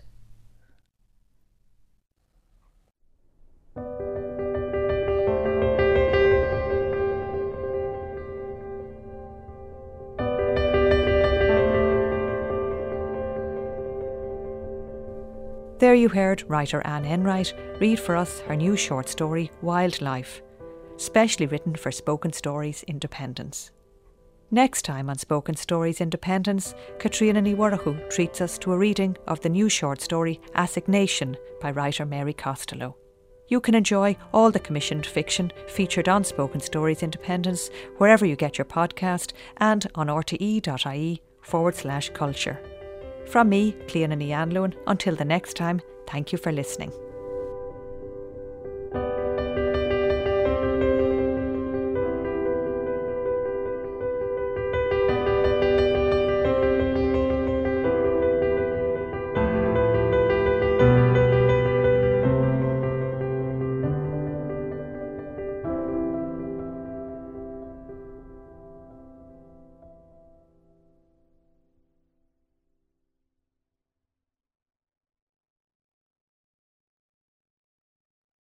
There 15.82 15.96
you 15.96 16.10
heard 16.10 16.44
writer 16.48 16.86
Anne 16.86 17.06
Enright 17.06 17.56
read 17.80 18.00
for 18.00 18.16
us 18.16 18.42
her 18.42 18.56
new 18.56 18.78
short 18.78 19.10
story, 19.10 19.50
Wildlife, 19.64 20.44
specially 20.98 21.48
written 21.48 21.74
for 21.74 21.92
Spoken 21.92 22.32
Stories 22.34 22.84
Independence. 22.84 23.72
Next 24.52 24.84
time 24.84 25.10
on 25.10 25.18
Spoken 25.18 25.56
Stories 25.56 26.00
Independence, 26.00 26.76
Katrina 27.00 27.42
Niwarahu 27.42 28.12
treats 28.12 28.42
us 28.42 28.60
to 28.60 28.74
a 28.74 28.78
reading 28.78 29.18
of 29.28 29.40
the 29.42 29.50
new 29.50 29.70
short 29.70 30.02
story 30.02 30.40
Assignation 30.54 31.36
by 31.60 31.72
writer 31.72 32.06
Mary 32.06 32.34
Costello. 32.34 32.96
You 33.48 33.60
can 33.60 33.74
enjoy 33.74 34.16
all 34.36 34.52
the 34.52 34.60
commissioned 34.60 35.08
fiction 35.08 35.52
featured 35.68 36.08
on 36.08 36.24
Spoken 36.24 36.60
Stories 36.60 37.02
Independence 37.02 37.72
wherever 37.98 38.24
you 38.24 38.36
get 38.36 38.60
your 38.60 38.66
podcast 38.66 39.34
and 39.58 39.88
on 39.96 40.10
rte.ie 40.10 41.24
forward 41.42 41.74
slash 41.74 42.12
culture. 42.12 42.62
From 43.32 43.48
me, 43.48 43.72
Clíona 43.88 44.18
Ní 44.18 44.32
Anluain, 44.32 44.74
until 44.88 45.16
the 45.16 45.24
next 45.24 45.54
time, 45.54 45.82
thank 46.06 46.34
you 46.34 46.38
for 46.38 46.52
listening. 46.52 46.92